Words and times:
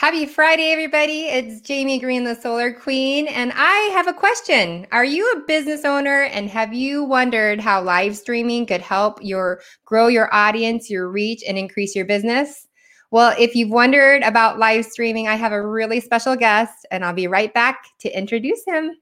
Happy 0.00 0.24
Friday, 0.24 0.72
everybody. 0.72 1.26
It's 1.26 1.60
Jamie 1.60 1.98
Green, 1.98 2.24
the 2.24 2.34
Solar 2.34 2.72
Queen, 2.72 3.28
and 3.28 3.52
I 3.54 3.90
have 3.92 4.08
a 4.08 4.14
question. 4.14 4.86
Are 4.92 5.04
you 5.04 5.30
a 5.32 5.40
business 5.46 5.84
owner 5.84 6.22
and 6.22 6.48
have 6.48 6.72
you 6.72 7.04
wondered 7.04 7.60
how 7.60 7.82
live 7.82 8.16
streaming 8.16 8.64
could 8.64 8.80
help 8.80 9.18
your 9.20 9.60
grow 9.84 10.06
your 10.06 10.34
audience, 10.34 10.88
your 10.88 11.10
reach, 11.10 11.42
and 11.46 11.58
increase 11.58 11.94
your 11.94 12.06
business? 12.06 12.66
Well, 13.10 13.36
if 13.38 13.54
you've 13.54 13.68
wondered 13.68 14.22
about 14.22 14.58
live 14.58 14.86
streaming, 14.86 15.28
I 15.28 15.34
have 15.34 15.52
a 15.52 15.68
really 15.68 16.00
special 16.00 16.34
guest, 16.34 16.86
and 16.90 17.04
I'll 17.04 17.12
be 17.12 17.26
right 17.26 17.52
back 17.52 17.84
to 17.98 18.08
introduce 18.08 18.64
him. 18.66 18.92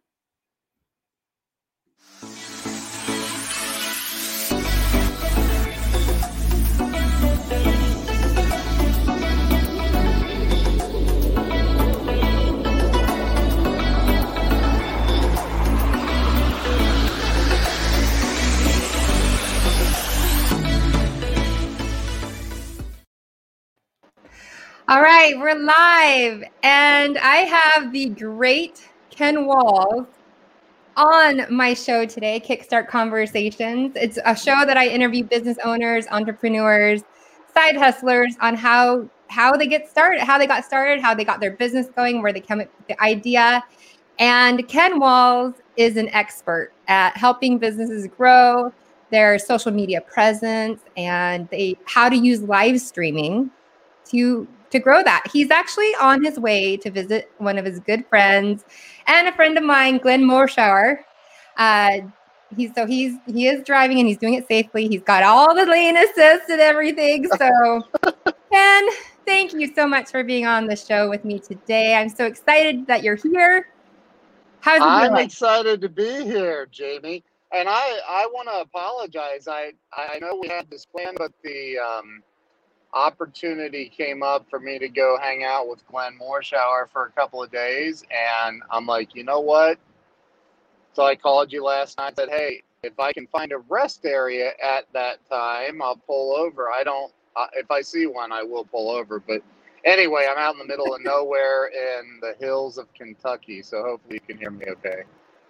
All 24.88 25.02
right, 25.02 25.38
we're 25.38 25.54
live, 25.54 26.44
and 26.62 27.18
I 27.18 27.36
have 27.36 27.92
the 27.92 28.08
great 28.08 28.88
Ken 29.10 29.44
Walls 29.44 30.06
on 30.96 31.42
my 31.54 31.74
show 31.74 32.06
today, 32.06 32.40
Kickstart 32.40 32.88
Conversations. 32.88 33.92
It's 33.96 34.18
a 34.24 34.34
show 34.34 34.64
that 34.64 34.78
I 34.78 34.88
interview 34.88 35.24
business 35.24 35.58
owners, 35.62 36.06
entrepreneurs, 36.10 37.02
side 37.52 37.76
hustlers 37.76 38.34
on 38.40 38.54
how 38.54 39.10
how 39.28 39.58
they 39.58 39.66
get 39.66 39.90
started, 39.90 40.22
how 40.22 40.38
they 40.38 40.46
got 40.46 40.64
started, 40.64 41.02
how 41.02 41.12
they 41.12 41.24
got 41.24 41.40
their 41.40 41.52
business 41.52 41.88
going, 41.94 42.22
where 42.22 42.32
they 42.32 42.40
came 42.40 42.60
up 42.60 42.68
with 42.78 42.86
the 42.88 43.04
idea. 43.04 43.62
And 44.18 44.66
Ken 44.68 44.98
Walls 44.98 45.52
is 45.76 45.98
an 45.98 46.08
expert 46.14 46.72
at 46.86 47.14
helping 47.14 47.58
businesses 47.58 48.08
grow 48.16 48.72
their 49.10 49.38
social 49.38 49.70
media 49.70 50.00
presence 50.00 50.80
and 50.96 51.46
they 51.50 51.76
how 51.84 52.08
to 52.08 52.16
use 52.16 52.40
live 52.40 52.80
streaming 52.80 53.50
to 54.06 54.48
to 54.70 54.78
grow 54.78 55.02
that. 55.02 55.24
He's 55.32 55.50
actually 55.50 55.92
on 56.00 56.22
his 56.24 56.38
way 56.38 56.76
to 56.78 56.90
visit 56.90 57.30
one 57.38 57.58
of 57.58 57.64
his 57.64 57.80
good 57.80 58.06
friends 58.06 58.64
and 59.06 59.28
a 59.28 59.32
friend 59.32 59.56
of 59.56 59.64
mine, 59.64 59.98
Glenn 59.98 60.22
Morshower. 60.22 60.98
Uh, 61.56 61.98
he's 62.56 62.74
so 62.74 62.86
he's 62.86 63.16
he 63.26 63.48
is 63.48 63.64
driving 63.64 63.98
and 63.98 64.08
he's 64.08 64.18
doing 64.18 64.34
it 64.34 64.46
safely. 64.46 64.88
He's 64.88 65.02
got 65.02 65.22
all 65.22 65.54
the 65.54 65.66
lane 65.66 65.96
assist 65.96 66.48
and 66.48 66.60
everything. 66.60 67.28
So, 67.38 67.82
Ken, 68.52 68.88
thank 69.26 69.52
you 69.52 69.72
so 69.74 69.86
much 69.86 70.10
for 70.10 70.24
being 70.24 70.46
on 70.46 70.66
the 70.66 70.76
show 70.76 71.08
with 71.08 71.24
me 71.24 71.38
today. 71.38 71.94
I'm 71.94 72.08
so 72.08 72.26
excited 72.26 72.86
that 72.86 73.02
you're 73.02 73.16
here. 73.16 73.68
How's 74.60 74.80
it 74.80 74.84
I'm 74.84 75.12
going? 75.12 75.24
excited 75.24 75.80
to 75.80 75.88
be 75.88 76.24
here, 76.24 76.66
Jamie. 76.66 77.24
And 77.52 77.68
I, 77.68 77.98
I 78.06 78.26
want 78.26 78.48
to 78.48 78.60
apologize. 78.60 79.48
I, 79.48 79.72
I 79.96 80.18
know 80.18 80.38
we 80.40 80.48
had 80.48 80.68
this 80.68 80.84
plan, 80.84 81.14
but 81.16 81.32
the 81.42 81.78
um, 81.78 82.22
opportunity 82.98 83.88
came 83.88 84.22
up 84.22 84.46
for 84.50 84.58
me 84.58 84.78
to 84.78 84.88
go 84.88 85.16
hang 85.20 85.44
out 85.44 85.68
with 85.68 85.86
Glenn 85.86 86.18
Morshower 86.20 86.90
for 86.92 87.06
a 87.06 87.10
couple 87.12 87.42
of 87.42 87.50
days. 87.50 88.04
And 88.10 88.62
I'm 88.70 88.86
like, 88.86 89.14
you 89.14 89.24
know 89.24 89.40
what? 89.40 89.78
So 90.92 91.04
I 91.04 91.14
called 91.14 91.52
you 91.52 91.64
last 91.64 91.96
night 91.98 92.08
and 92.08 92.16
said, 92.16 92.28
hey, 92.30 92.62
if 92.82 92.98
I 92.98 93.12
can 93.12 93.26
find 93.28 93.52
a 93.52 93.58
rest 93.68 94.04
area 94.04 94.50
at 94.62 94.84
that 94.92 95.18
time, 95.30 95.80
I'll 95.80 95.96
pull 95.96 96.36
over. 96.36 96.70
I 96.70 96.82
don't, 96.82 97.12
uh, 97.36 97.46
if 97.54 97.70
I 97.70 97.82
see 97.82 98.06
one, 98.06 98.32
I 98.32 98.42
will 98.42 98.64
pull 98.64 98.90
over. 98.90 99.20
But 99.20 99.42
anyway, 99.84 100.26
I'm 100.30 100.38
out 100.38 100.54
in 100.54 100.58
the 100.58 100.66
middle 100.66 100.92
of 100.94 101.00
nowhere 101.04 101.66
in 101.66 102.18
the 102.20 102.34
hills 102.44 102.78
of 102.78 102.92
Kentucky. 102.94 103.62
So 103.62 103.82
hopefully 103.82 104.14
you 104.14 104.20
can 104.20 104.38
hear 104.38 104.50
me 104.50 104.66
okay. 104.70 105.02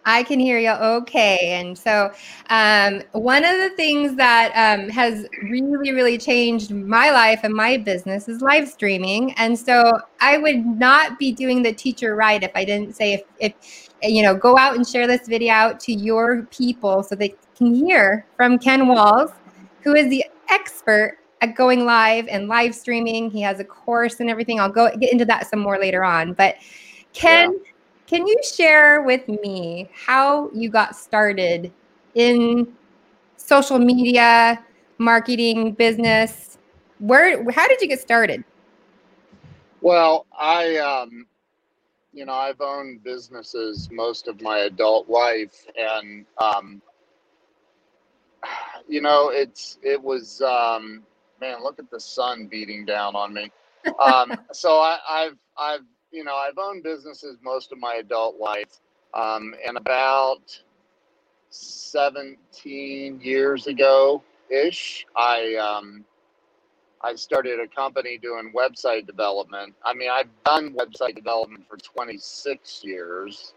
I 0.04 0.22
can 0.22 0.40
hear 0.40 0.58
you 0.58 0.70
okay. 0.70 1.58
And 1.60 1.76
so, 1.76 2.12
um, 2.48 3.02
one 3.12 3.44
of 3.44 3.58
the 3.58 3.70
things 3.76 4.16
that 4.16 4.52
um, 4.54 4.88
has 4.88 5.26
really, 5.42 5.92
really 5.92 6.16
changed 6.16 6.70
my 6.70 7.10
life 7.10 7.40
and 7.42 7.52
my 7.52 7.76
business 7.76 8.28
is 8.28 8.40
live 8.40 8.68
streaming. 8.68 9.32
And 9.34 9.58
so, 9.58 10.00
I 10.20 10.38
would 10.38 10.64
not 10.64 11.18
be 11.18 11.32
doing 11.32 11.62
the 11.62 11.72
teacher 11.72 12.16
right 12.16 12.42
if 12.42 12.50
I 12.54 12.64
didn't 12.64 12.96
say, 12.96 13.14
if, 13.14 13.22
if 13.38 13.88
you 14.02 14.22
know, 14.22 14.34
go 14.34 14.56
out 14.56 14.76
and 14.76 14.86
share 14.86 15.06
this 15.06 15.26
video 15.28 15.52
out 15.52 15.80
to 15.80 15.92
your 15.92 16.44
people 16.44 17.02
so 17.02 17.14
they 17.14 17.34
can 17.56 17.74
hear 17.74 18.24
from 18.36 18.58
Ken 18.58 18.88
Walls, 18.88 19.30
who 19.82 19.94
is 19.94 20.08
the 20.08 20.24
expert 20.48 21.18
at 21.40 21.54
going 21.54 21.84
live 21.84 22.26
and 22.28 22.48
live 22.48 22.74
streaming. 22.74 23.30
He 23.30 23.42
has 23.42 23.60
a 23.60 23.64
course 23.64 24.20
and 24.20 24.30
everything. 24.30 24.58
I'll 24.58 24.70
go 24.70 24.88
get 24.96 25.12
into 25.12 25.24
that 25.26 25.48
some 25.48 25.60
more 25.60 25.78
later 25.78 26.04
on. 26.04 26.32
But, 26.32 26.56
Ken, 27.12 27.52
yeah 27.52 27.72
can 28.08 28.26
you 28.26 28.36
share 28.42 29.02
with 29.02 29.28
me 29.28 29.88
how 29.94 30.50
you 30.54 30.70
got 30.70 30.96
started 30.96 31.70
in 32.14 32.74
social 33.36 33.78
media, 33.78 34.64
marketing, 34.96 35.72
business? 35.72 36.58
Where 36.98 37.48
how 37.52 37.68
did 37.68 37.80
you 37.82 37.88
get 37.88 38.00
started? 38.00 38.42
Well, 39.82 40.26
I 40.36 40.78
um 40.78 41.26
you 42.14 42.24
know, 42.24 42.32
I've 42.32 42.62
owned 42.62 43.04
businesses 43.04 43.90
most 43.92 44.26
of 44.26 44.40
my 44.40 44.60
adult 44.60 45.08
life 45.10 45.66
and 45.76 46.24
um 46.38 46.80
you 48.88 49.02
know, 49.02 49.28
it's 49.28 49.78
it 49.82 50.02
was 50.02 50.40
um 50.40 51.02
man, 51.42 51.62
look 51.62 51.78
at 51.78 51.90
the 51.90 52.00
sun 52.00 52.46
beating 52.46 52.86
down 52.86 53.14
on 53.14 53.34
me. 53.34 53.52
Um 54.02 54.38
so 54.52 54.78
I, 54.78 54.98
I've 55.06 55.36
I've 55.58 55.84
you 56.12 56.24
know, 56.24 56.34
I've 56.34 56.58
owned 56.58 56.82
businesses 56.82 57.36
most 57.42 57.72
of 57.72 57.78
my 57.78 57.96
adult 57.96 58.38
life. 58.38 58.80
Um, 59.14 59.54
and 59.66 59.76
about 59.76 60.60
17 61.50 63.20
years 63.22 63.66
ago 63.66 64.22
ish, 64.50 65.06
I, 65.16 65.54
um, 65.56 66.04
I 67.02 67.14
started 67.14 67.60
a 67.60 67.68
company 67.68 68.18
doing 68.18 68.52
website 68.56 69.06
development. 69.06 69.74
I 69.84 69.94
mean, 69.94 70.10
I've 70.10 70.28
done 70.44 70.74
website 70.74 71.14
development 71.14 71.66
for 71.68 71.76
26 71.76 72.84
years, 72.84 73.54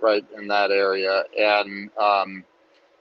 right 0.00 0.24
in 0.36 0.48
that 0.48 0.70
area. 0.70 1.24
And 1.38 1.90
um, 1.98 2.44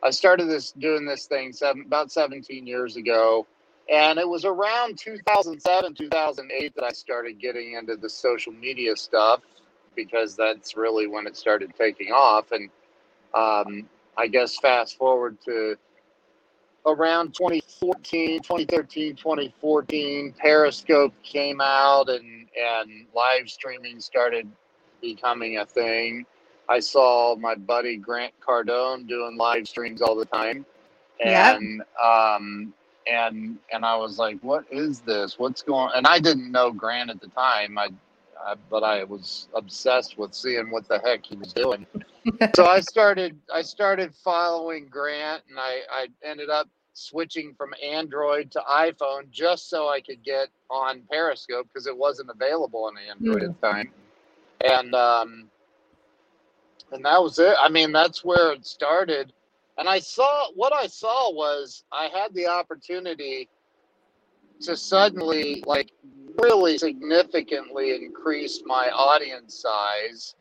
I 0.04 0.10
started 0.10 0.48
this 0.50 0.72
doing 0.74 1.06
this 1.06 1.26
thing 1.26 1.54
seven, 1.54 1.84
about 1.86 2.12
17 2.12 2.68
years 2.68 2.98
ago 2.98 3.48
and 3.92 4.20
it 4.20 4.28
was 4.28 4.46
around 4.46 4.98
2007, 5.00 5.96
2008 5.96 6.76
that 6.76 6.84
I 6.84 6.92
started 6.92 7.40
getting 7.40 7.74
into 7.74 7.96
the 7.96 8.10
social 8.10 8.54
media 8.54 8.96
stuff 8.96 9.42
because 9.96 10.36
that's 10.36 10.78
really 10.78 11.08
when 11.08 11.26
it 11.26 11.36
started 11.36 11.74
taking 11.78 12.12
off. 12.12 12.52
And 12.52 12.70
um, 13.34 13.90
I 14.18 14.28
guess 14.28 14.58
fast 14.58 14.98
forward 14.98 15.38
to 15.46 15.76
around 16.86 17.34
2014, 17.34 18.42
2013, 18.42 19.16
2014, 19.16 20.34
Periscope 20.38 21.14
came 21.24 21.60
out 21.60 22.10
and, 22.10 22.48
and 22.58 23.08
live 23.16 23.50
streaming 23.50 24.00
started 24.00 24.48
becoming 25.02 25.58
a 25.58 25.66
thing. 25.66 26.26
I 26.68 26.80
saw 26.80 27.36
my 27.36 27.56
buddy 27.56 27.98
Grant 27.98 28.34
Cardone 28.46 29.08
doing 29.08 29.36
live 29.38 29.68
streams 29.68 30.02
all 30.02 30.16
the 30.16 30.26
time. 30.26 30.66
And 31.20 31.78
yep. 31.80 32.02
um, 32.02 32.74
and 33.08 33.58
and 33.72 33.86
I 33.86 33.96
was 33.96 34.18
like, 34.18 34.40
"What 34.42 34.66
is 34.72 35.00
this? 35.02 35.38
What's 35.38 35.62
going?" 35.62 35.92
And 35.96 36.08
I 36.08 36.20
didn't 36.20 36.52
know 36.52 36.72
Grant 36.72 37.10
at 37.10 37.22
the 37.22 37.28
time. 37.28 37.78
I, 37.78 37.90
I 38.44 38.56
but 38.70 38.84
I 38.84 39.04
was 39.04 39.48
obsessed 39.54 40.18
with 40.18 40.34
seeing 40.34 40.72
what 40.72 40.88
the 40.88 41.00
heck 41.00 41.26
he 41.26 41.36
was 41.36 41.54
doing. 41.54 41.86
so 42.56 42.66
I 42.66 42.82
started 42.82 43.38
I 43.54 43.62
started 43.62 44.14
following 44.16 44.88
Grant, 44.88 45.44
and 45.50 45.60
I 45.60 45.82
I 45.92 46.08
ended 46.24 46.50
up 46.50 46.70
switching 46.94 47.54
from 47.54 47.74
Android 47.84 48.52
to 48.52 48.60
iPhone 48.70 49.30
just 49.32 49.70
so 49.70 49.88
I 49.88 50.02
could 50.02 50.24
get 50.24 50.50
on 50.70 51.02
Periscope 51.10 51.68
because 51.72 51.88
it 51.88 51.98
wasn't 51.98 52.30
available 52.30 52.86
on 52.86 52.96
Android 53.10 53.42
mm. 53.42 53.50
at 53.50 53.62
the 53.62 53.68
time. 53.68 53.92
And 54.66 54.94
um, 54.94 55.50
and 56.92 57.06
that 57.06 57.22
was 57.22 57.40
it. 57.40 57.56
I 57.60 57.70
mean, 57.70 57.92
that's 57.92 58.24
where 58.24 58.52
it 58.52 58.66
started 58.66 59.32
and 59.80 59.88
I 59.88 60.00
saw 60.00 60.52
what 60.56 60.74
I 60.74 60.88
saw 60.88 61.32
was 61.34 61.86
I 61.92 62.10
had 62.14 62.34
the 62.34 62.48
opportunity 62.48 63.48
to 64.62 64.76
suddenly, 64.76 65.64
like, 65.66 65.92
really 66.38 66.78
significantly 66.78 67.96
increase 67.96 68.62
my 68.66 68.90
audience 68.90 69.62
size. 69.62 70.36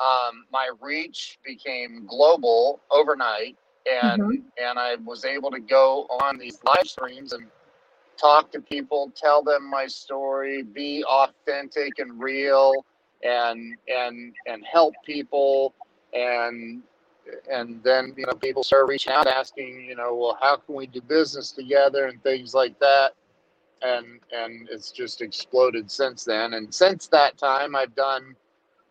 Um, 0.00 0.46
my 0.52 0.70
reach 0.80 1.38
became 1.44 2.06
global 2.08 2.80
overnight, 2.90 3.56
and 3.90 4.22
mm-hmm. 4.22 4.46
and 4.60 4.78
I 4.78 4.96
was 4.96 5.24
able 5.24 5.52
to 5.52 5.60
go 5.60 6.06
on 6.20 6.36
these 6.36 6.58
live 6.64 6.86
streams 6.88 7.32
and 7.32 7.46
talk 8.16 8.50
to 8.52 8.60
people, 8.60 9.12
tell 9.14 9.42
them 9.42 9.70
my 9.70 9.86
story, 9.86 10.62
be 10.62 11.04
authentic 11.04 12.00
and 12.00 12.20
real, 12.20 12.84
and 13.22 13.76
and 13.86 14.34
and 14.46 14.64
help 14.64 14.94
people 15.04 15.72
and 16.12 16.82
and 17.50 17.82
then 17.82 18.12
you 18.16 18.26
know 18.26 18.32
people 18.34 18.62
start 18.62 18.88
reaching 18.88 19.12
out 19.12 19.26
asking 19.26 19.84
you 19.84 19.94
know 19.94 20.14
well 20.14 20.38
how 20.40 20.56
can 20.56 20.74
we 20.74 20.86
do 20.86 21.00
business 21.02 21.52
together 21.52 22.06
and 22.06 22.22
things 22.22 22.54
like 22.54 22.78
that 22.80 23.12
and 23.82 24.20
and 24.32 24.68
it's 24.70 24.90
just 24.92 25.22
exploded 25.22 25.90
since 25.90 26.24
then. 26.24 26.54
And 26.54 26.72
since 26.74 27.08
that 27.08 27.38
time, 27.38 27.74
I've 27.74 27.94
done 27.94 28.36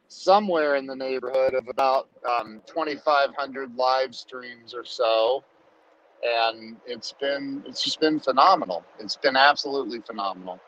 somewhere 0.08 0.76
in 0.76 0.88
the 0.88 0.96
neighborhood 0.96 1.54
of 1.54 1.68
about 1.68 2.10
um, 2.28 2.62
2,500 2.66 3.76
live 3.76 4.16
streams 4.16 4.74
or 4.74 4.84
so, 4.84 5.44
and 6.24 6.78
it's 6.86 7.14
been 7.14 7.64
it's 7.68 7.84
just 7.84 8.00
been 8.00 8.20
phenomenal. 8.20 8.84
It's 9.00 9.16
been 9.16 9.36
absolutely 9.36 10.02
phenomenal. 10.02 10.60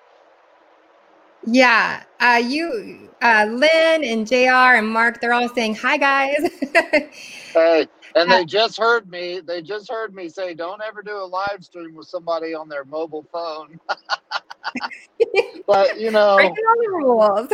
Yeah, 1.45 2.03
uh, 2.19 2.41
you, 2.43 3.09
uh, 3.21 3.47
Lynn 3.49 4.03
and 4.03 4.27
Jr. 4.27 4.77
and 4.77 4.87
Mark, 4.87 5.21
they're 5.21 5.33
all 5.33 5.49
saying 5.49 5.75
hi, 5.75 5.97
guys. 5.97 6.49
hey, 7.53 7.87
and 8.15 8.31
they 8.31 8.45
just 8.45 8.77
heard 8.77 9.09
me. 9.09 9.39
They 9.39 9.61
just 9.61 9.89
heard 9.89 10.13
me 10.13 10.29
say, 10.29 10.53
"Don't 10.53 10.81
ever 10.81 11.01
do 11.01 11.17
a 11.17 11.25
live 11.25 11.63
stream 11.63 11.95
with 11.95 12.07
somebody 12.07 12.53
on 12.53 12.69
their 12.69 12.85
mobile 12.85 13.25
phone." 13.31 13.79
but 15.67 15.99
you 15.99 16.11
know, 16.11 16.35
breaking 16.35 16.63
all 16.69 16.75
the 16.77 16.89
rules. 16.91 17.51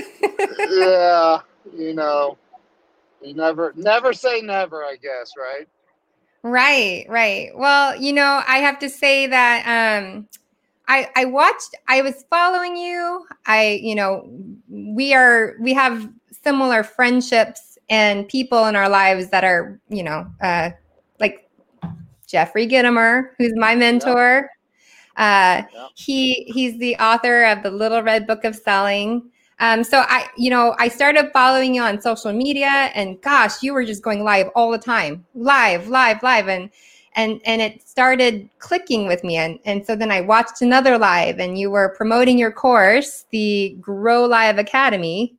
yeah, 0.78 1.40
you 1.74 1.94
know, 1.94 2.38
you 3.22 3.34
never, 3.34 3.74
never 3.76 4.12
say 4.12 4.42
never. 4.42 4.84
I 4.84 4.98
guess, 5.02 5.34
right? 5.38 5.68
Right, 6.44 7.06
right. 7.10 7.50
Well, 7.56 7.96
you 7.96 8.14
know, 8.14 8.42
I 8.48 8.58
have 8.60 8.80
to 8.80 8.90
say 8.90 9.28
that 9.28 10.02
um, 10.04 10.28
I 10.88 11.10
I 11.16 11.26
watched. 11.26 11.76
I 11.88 12.02
was 12.02 12.26
following 12.30 12.78
you. 12.78 13.26
I, 13.46 13.80
you 13.82 13.96
know, 13.96 14.30
we 14.70 15.14
are 15.14 15.56
we 15.60 15.74
have 15.74 16.10
similar 16.44 16.84
friendships 16.84 17.78
and 17.90 18.28
people 18.28 18.66
in 18.66 18.76
our 18.76 18.90
lives 18.90 19.30
that 19.30 19.44
are, 19.44 19.80
you 19.90 20.04
know, 20.04 20.28
uh, 20.42 20.72
like 21.20 21.50
Jeffrey 22.28 22.68
Gitomer, 22.68 23.30
who's 23.38 23.54
my 23.56 23.76
mentor. 23.76 24.50
Uh, 25.18 25.64
He 25.96 26.46
he's 26.54 26.78
the 26.80 26.96
author 26.98 27.44
of 27.46 27.64
the 27.64 27.72
Little 27.72 28.02
Red 28.04 28.28
Book 28.28 28.44
of 28.46 28.56
Selling. 28.56 29.30
Um, 29.60 29.84
so 29.84 30.04
I, 30.08 30.28
you 30.38 30.52
know, 30.52 30.76
I 30.78 30.88
started 30.88 31.32
following 31.34 31.74
you 31.74 31.82
on 31.82 32.00
social 32.00 32.32
media, 32.32 32.92
and 32.94 33.20
gosh, 33.22 33.64
you 33.64 33.74
were 33.74 33.84
just 33.84 34.04
going 34.04 34.24
live 34.24 34.50
all 34.56 34.72
the 34.72 34.78
time, 34.78 35.26
live, 35.34 35.88
live, 35.88 36.22
live, 36.22 36.48
and 36.48 36.70
and 37.18 37.42
and 37.46 37.62
it 37.62 37.86
started 37.86 38.50
clicking 38.60 39.08
with 39.08 39.26
me, 39.26 39.36
and 39.36 39.60
and 39.66 39.86
so 39.86 39.98
then 39.98 40.12
I 40.12 40.22
watched 40.22 40.62
another 40.62 40.98
live, 40.98 41.40
and 41.40 41.58
you 41.58 41.70
were 41.70 41.94
promoting 41.98 42.38
your 42.38 42.52
course, 42.54 43.26
the 43.32 43.76
Grow 43.82 44.26
Live 44.26 44.58
Academy, 44.58 45.38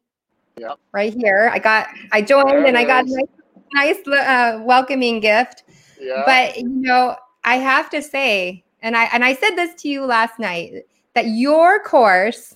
Yep. 0.59 0.79
Right 0.93 1.15
here. 1.15 1.51
I 1.53 1.59
got, 1.59 1.89
I 2.13 2.23
joined 2.23 2.67
and 2.67 2.77
I 2.77 2.85
got 2.85 3.07
a 3.07 3.27
nice, 3.75 3.97
nice 3.97 4.09
uh, 4.09 4.61
welcoming 4.65 5.21
gift. 5.21 5.65
Yeah. 6.01 6.23
But, 6.27 6.59
you 6.59 6.69
know, 6.69 7.17
I 7.45 7.57
have 7.57 7.91
to 7.91 8.03
say, 8.03 8.65
and 8.83 8.97
I, 8.97 9.05
and 9.13 9.25
I 9.25 9.35
said 9.35 9.55
this 9.57 9.81
to 9.83 9.89
you 9.89 10.05
last 10.05 10.39
night, 10.39 10.87
that 11.15 11.27
your 11.29 11.81
course, 11.83 12.55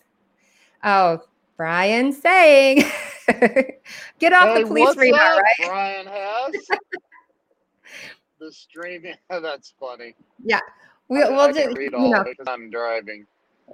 oh, 0.84 1.20
Brian 1.56 2.12
saying, 2.12 2.84
get 4.18 4.32
off 4.32 4.48
hey, 4.48 4.62
the 4.62 4.66
police 4.66 4.96
radar, 4.96 5.36
up, 5.36 5.42
right? 5.42 5.68
Brian 5.68 6.06
has 6.06 6.54
the 8.44 8.52
streaming. 8.52 9.14
That's 9.30 9.74
funny. 9.78 10.14
Yeah. 10.44 10.60
We, 11.08 11.22
I, 11.22 11.30
will 11.30 11.40
I 11.40 11.52
just, 11.52 11.76
read 11.76 11.92
you 11.92 11.98
all 11.98 12.10
know, 12.10 12.24
because 12.24 12.46
I'm 12.48 12.70
driving 12.70 13.26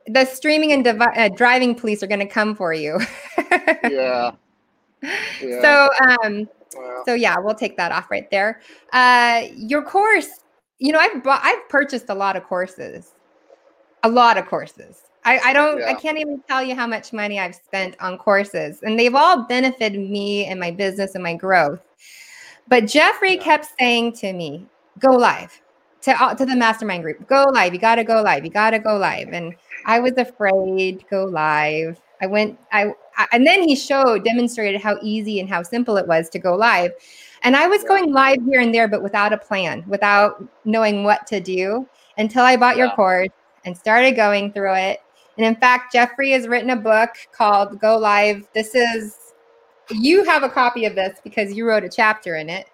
the 0.07 0.25
streaming 0.25 0.73
and 0.73 0.85
devi- 0.85 1.05
uh, 1.17 1.29
driving 1.29 1.75
police 1.75 2.03
are 2.03 2.07
going 2.07 2.21
to 2.21 2.27
come 2.27 2.55
for 2.55 2.73
you. 2.73 2.99
yeah. 3.51 4.33
yeah. 5.03 5.61
So, 5.61 5.89
um, 6.25 6.49
well. 6.77 7.03
so 7.07 7.15
yeah, 7.15 7.37
we'll 7.39 7.55
take 7.55 7.77
that 7.77 7.93
off 7.93 8.11
right 8.11 8.31
there. 8.31 8.61
Uh, 8.93 9.45
your 9.55 9.83
course, 9.83 10.29
you 10.79 10.93
know, 10.93 10.99
I've 10.99 11.23
bought, 11.23 11.41
I've 11.43 11.69
purchased 11.69 12.07
a 12.09 12.15
lot 12.15 12.37
of 12.37 12.45
courses, 12.45 13.13
a 14.03 14.09
lot 14.09 14.39
of 14.39 14.47
courses. 14.47 15.03
I, 15.25 15.39
I 15.39 15.53
don't, 15.53 15.81
yeah. 15.81 15.89
I 15.89 15.95
can't 15.95 16.19
even 16.19 16.43
tell 16.49 16.63
you 16.63 16.75
how 16.75 16.87
much 16.87 17.13
money 17.13 17.39
I've 17.39 17.55
spent 17.55 17.97
on 18.01 18.19
courses, 18.19 18.83
and 18.83 18.99
they've 18.99 19.15
all 19.15 19.45
benefited 19.47 19.99
me 19.99 20.47
and 20.47 20.59
my 20.59 20.71
business 20.71 21.15
and 21.15 21.23
my 21.23 21.35
growth. 21.35 21.81
But 22.69 22.87
Jeffrey 22.87 23.35
yeah. 23.35 23.43
kept 23.43 23.69
saying 23.79 24.13
to 24.15 24.33
me, 24.33 24.67
"Go 24.99 25.11
live." 25.11 25.61
To, 26.03 26.13
uh, 26.13 26.33
to 26.33 26.47
the 26.47 26.55
mastermind 26.55 27.03
group, 27.03 27.27
go 27.27 27.47
live. 27.53 27.75
You 27.75 27.81
got 27.81 27.97
to 27.97 28.05
go 28.05 28.23
live. 28.23 28.45
You 28.45 28.53
got 28.53 28.71
to 28.71 28.79
go 28.79 28.97
live. 28.97 29.31
And 29.33 29.53
I 29.85 29.99
was 29.99 30.13
afraid 30.17 31.01
to 31.01 31.07
go 31.11 31.25
live. 31.25 32.01
I 32.23 32.27
went, 32.27 32.57
I, 32.71 32.93
I, 33.17 33.27
and 33.33 33.45
then 33.45 33.63
he 33.67 33.75
showed, 33.75 34.25
demonstrated 34.25 34.81
how 34.81 34.99
easy 35.03 35.41
and 35.41 35.49
how 35.49 35.65
simple 35.65 35.97
it 35.97 36.07
was 36.07 36.29
to 36.31 36.39
go 36.39 36.55
live. 36.55 36.93
And 37.43 37.57
I 37.57 37.67
was 37.67 37.83
going 37.83 38.13
live 38.13 38.39
here 38.49 38.61
and 38.61 38.73
there, 38.73 38.87
but 38.87 39.03
without 39.03 39.33
a 39.33 39.39
plan, 39.39 39.85
without 39.89 40.43
knowing 40.65 41.03
what 41.03 41.27
to 41.27 41.41
do 41.41 41.89
until 42.17 42.45
I 42.45 42.57
bought 42.57 42.77
yeah. 42.77 42.85
your 42.85 42.95
course 42.95 43.29
and 43.65 43.77
started 43.77 44.13
going 44.13 44.53
through 44.53 44.75
it. 44.75 45.01
And 45.37 45.45
in 45.45 45.57
fact, 45.57 45.93
Jeffrey 45.93 46.31
has 46.31 46.47
written 46.47 46.71
a 46.71 46.77
book 46.77 47.11
called 47.33 47.81
Go 47.81 47.99
Live. 47.99 48.47
This 48.55 48.75
is, 48.77 49.17
you 49.91 50.25
have 50.25 50.43
a 50.43 50.49
copy 50.49 50.85
of 50.85 50.95
this 50.95 51.19
because 51.23 51.53
you 51.53 51.67
wrote 51.67 51.85
a 51.85 51.89
chapter 51.89 52.37
in 52.37 52.49
it. 52.49 52.67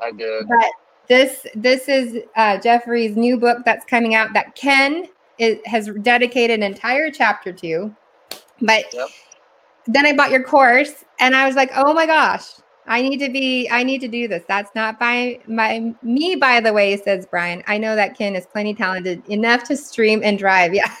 I 0.00 0.12
did. 0.12 0.48
But 0.48 0.70
this 1.08 1.46
this 1.54 1.88
is 1.88 2.22
uh, 2.36 2.58
Jeffrey's 2.58 3.16
new 3.16 3.38
book 3.38 3.58
that's 3.64 3.84
coming 3.84 4.14
out 4.14 4.32
that 4.34 4.54
Ken 4.54 5.08
it 5.38 5.66
has 5.66 5.88
dedicated 6.02 6.58
an 6.58 6.62
entire 6.62 7.10
chapter 7.10 7.52
to. 7.52 7.94
But 8.60 8.84
yep. 8.92 9.08
then 9.86 10.04
I 10.04 10.12
bought 10.12 10.30
your 10.30 10.42
course 10.42 11.04
and 11.20 11.34
I 11.34 11.46
was 11.46 11.56
like, 11.56 11.70
oh 11.76 11.94
my 11.94 12.06
gosh, 12.06 12.44
I 12.86 13.02
need 13.02 13.18
to 13.18 13.30
be, 13.30 13.68
I 13.70 13.82
need 13.82 14.00
to 14.00 14.08
do 14.08 14.26
this. 14.26 14.42
That's 14.48 14.74
not 14.74 14.98
by 14.98 15.40
my 15.46 15.94
me, 16.02 16.34
by 16.34 16.60
the 16.60 16.72
way, 16.72 16.96
says 16.96 17.26
Brian. 17.30 17.62
I 17.66 17.78
know 17.78 17.94
that 17.94 18.16
Ken 18.16 18.34
is 18.34 18.46
plenty 18.46 18.74
talented 18.74 19.22
enough 19.28 19.64
to 19.64 19.76
stream 19.76 20.20
and 20.24 20.38
drive. 20.38 20.74
Yeah. 20.78 20.92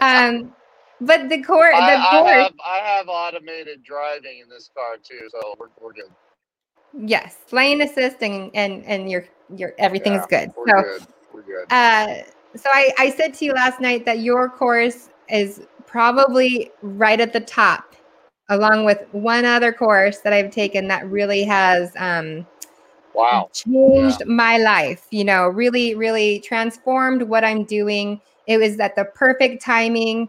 um, 0.00 0.52
but 1.00 1.28
the 1.28 1.42
core, 1.42 1.70
the 1.70 1.76
I, 1.76 2.10
course, 2.10 2.28
I 2.28 2.32
have, 2.34 2.52
I 2.64 2.76
have 2.78 3.08
automated 3.08 3.82
driving 3.82 4.40
in 4.42 4.48
this 4.48 4.70
car 4.74 4.96
too, 5.02 5.28
so 5.30 5.54
we're, 5.58 5.68
we're 5.80 5.92
good. 5.92 6.10
Yes, 6.96 7.36
lane 7.50 7.80
assist 7.80 8.22
and 8.22 8.50
and 8.54 8.84
and 8.84 9.10
your 9.10 9.26
your 9.56 9.74
everything's 9.78 10.22
yeah, 10.30 10.46
good. 10.46 10.52
We're 10.56 10.68
so, 10.68 10.82
good. 10.82 11.06
We're 11.32 11.42
good. 11.42 11.72
Uh, 11.72 12.22
so 12.56 12.68
I, 12.72 12.92
I 12.98 13.10
said 13.10 13.34
to 13.34 13.44
you 13.44 13.52
last 13.52 13.80
night 13.80 14.04
that 14.04 14.20
your 14.20 14.48
course 14.48 15.08
is 15.28 15.62
probably 15.86 16.70
right 16.82 17.20
at 17.20 17.32
the 17.32 17.40
top, 17.40 17.96
along 18.48 18.84
with 18.84 19.04
one 19.10 19.44
other 19.44 19.72
course 19.72 20.18
that 20.18 20.32
I've 20.32 20.52
taken 20.52 20.86
that 20.88 21.08
really 21.10 21.42
has 21.42 21.92
um, 21.96 22.46
wow 23.12 23.50
changed 23.52 24.20
yeah. 24.20 24.26
my 24.26 24.58
life. 24.58 25.08
You 25.10 25.24
know, 25.24 25.48
really, 25.48 25.96
really 25.96 26.38
transformed 26.40 27.22
what 27.22 27.44
I'm 27.44 27.64
doing. 27.64 28.20
It 28.46 28.58
was 28.58 28.78
at 28.78 28.94
the 28.94 29.06
perfect 29.06 29.62
timing 29.62 30.28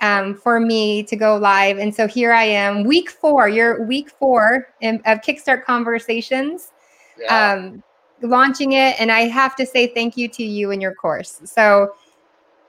um, 0.00 0.34
for 0.34 0.60
me 0.60 1.02
to 1.04 1.16
go 1.16 1.36
live, 1.36 1.78
and 1.78 1.94
so 1.94 2.06
here 2.06 2.32
I 2.32 2.44
am, 2.44 2.84
week 2.84 3.10
four. 3.10 3.48
You're 3.48 3.84
week 3.84 4.10
four 4.10 4.68
in, 4.80 4.96
of 5.06 5.20
Kickstart 5.20 5.64
Conversations. 5.64 6.72
Yeah. 7.18 7.54
Um, 7.54 7.82
launching 8.22 8.72
it. 8.72 9.00
And 9.00 9.10
I 9.10 9.22
have 9.22 9.56
to 9.56 9.66
say 9.66 9.86
thank 9.86 10.16
you 10.16 10.28
to 10.28 10.44
you 10.44 10.70
and 10.70 10.80
your 10.80 10.94
course. 10.94 11.40
So, 11.44 11.94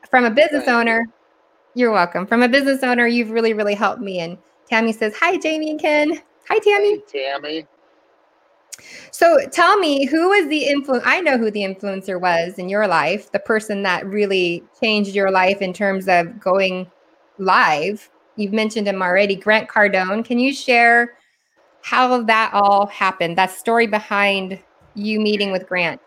from 0.10 0.25
a 0.25 0.31
business 0.31 0.65
thank 0.65 0.77
owner, 0.77 1.05
you. 1.74 1.89
are 1.89 1.91
welcome. 1.91 2.25
From 2.25 2.43
a 2.43 2.50
business 2.50 2.84
owner, 2.84 3.07
you've 3.07 3.31
really, 3.31 3.53
really 3.53 3.75
helped 3.75 4.01
me. 4.01 4.19
And 4.19 4.38
Tammy 4.69 4.93
says, 4.93 5.15
Hi, 5.19 5.38
Jamie 5.38 5.72
and 5.72 5.79
Ken. 5.79 6.22
Hi, 6.50 6.60
Tammy. 6.60 7.01
Hey, 7.12 7.31
Tammy. 7.41 7.67
So 9.12 9.39
tell 9.51 9.77
me, 9.79 10.05
who 10.05 10.29
was 10.29 10.48
the 10.50 10.65
influence? 10.65 11.03
I 11.05 11.19
know 11.19 11.38
who 11.38 11.50
the 11.50 11.62
influencer 11.62 12.22
was 12.22 12.60
in 12.60 12.69
your 12.69 12.88
life, 12.88 13.31
the 13.31 13.39
person 13.39 13.81
that 13.84 14.05
really 14.05 14.63
changed 14.79 15.15
your 15.15 15.31
life 15.31 15.62
in 15.62 15.74
terms 15.74 16.07
of 16.07 16.39
going 16.39 16.89
live. 17.38 18.10
You've 18.36 18.53
mentioned 18.53 18.88
him 18.88 19.01
already, 19.01 19.36
Grant 19.36 19.70
Cardone. 19.70 20.24
Can 20.24 20.39
you 20.39 20.53
share 20.53 21.17
how 21.82 22.22
that 22.24 22.51
all 22.53 22.88
happened? 22.88 23.38
That 23.38 23.51
story 23.51 23.88
behind 23.88 24.60
you 24.94 25.20
meeting 25.20 25.51
with 25.51 25.67
Grant? 25.67 26.01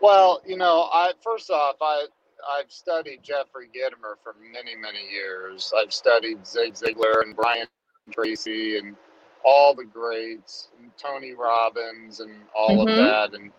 Well, 0.00 0.42
you 0.46 0.56
know, 0.56 0.88
I 0.92 1.12
first 1.22 1.50
off, 1.50 1.76
I 1.80 2.06
I've 2.48 2.70
studied 2.70 3.22
Jeffrey 3.22 3.68
Gitomer 3.68 4.14
for 4.22 4.34
many, 4.52 4.76
many 4.76 5.08
years. 5.10 5.72
I've 5.76 5.92
studied 5.92 6.46
Zig 6.46 6.74
Ziglar 6.74 7.22
and 7.22 7.34
Brian 7.34 7.66
Tracy 8.12 8.78
and 8.78 8.96
all 9.44 9.74
the 9.74 9.84
greats, 9.84 10.68
and 10.78 10.90
Tony 10.96 11.32
Robbins 11.32 12.20
and 12.20 12.32
all 12.54 12.70
mm-hmm. 12.70 12.88
of 12.88 12.96
that. 12.96 13.34
And 13.34 13.50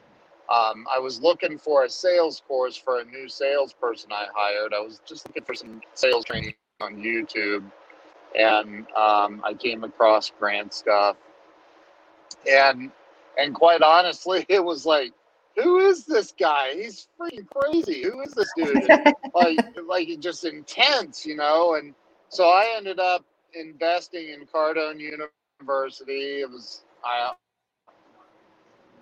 um, 0.50 0.86
I 0.94 1.00
was 1.00 1.22
looking 1.22 1.58
for 1.58 1.86
a 1.86 1.90
sales 1.90 2.42
course 2.48 2.78
for 2.78 3.00
a 3.00 3.06
new 3.06 3.28
salesperson 3.30 4.12
I 4.12 4.28
hired. 4.34 4.74
I 4.74 4.80
was 4.80 5.02
just 5.06 5.28
looking 5.28 5.44
for 5.44 5.54
some 5.54 5.82
sales 5.94 6.26
training 6.26 6.54
on 6.82 6.98
YouTube, 6.98 7.64
and 8.38 8.86
um, 8.92 9.42
I 9.44 9.54
came 9.58 9.84
across 9.84 10.32
Grant 10.40 10.74
stuff. 10.74 11.18
And 12.50 12.92
and 13.38 13.54
quite 13.54 13.82
honestly, 13.82 14.46
it 14.50 14.64
was 14.64 14.86
like, 14.86 15.14
who 15.56 15.80
is 15.80 16.06
this 16.06 16.34
guy? 16.40 16.74
He's 16.76 17.08
freaking 17.20 17.48
crazy. 17.50 18.04
Who 18.04 18.22
is 18.22 18.34
this 18.34 18.52
dude? 18.56 18.88
like, 19.34 19.60
like 19.88 20.20
just 20.20 20.46
intense, 20.46 21.26
you 21.26 21.36
know. 21.36 21.76
And 21.76 21.96
so 22.30 22.46
I 22.46 22.74
ended 22.78 23.00
up 23.00 23.26
investing 23.54 24.30
in 24.30 24.46
Cardone 24.46 25.00
University. 25.00 26.42
It 26.42 26.50
was 26.50 26.84
I, 27.04 27.34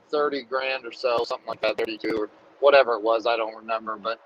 thirty 0.10 0.44
grand 0.44 0.86
or 0.86 0.94
so, 0.94 1.24
something 1.26 1.48
like 1.48 1.62
that, 1.62 1.78
thirty-two 1.78 2.16
or 2.18 2.30
whatever 2.62 2.94
it 2.94 3.02
was. 3.02 3.28
I 3.28 3.36
don't 3.36 3.56
remember, 3.56 3.98
but 3.98 4.22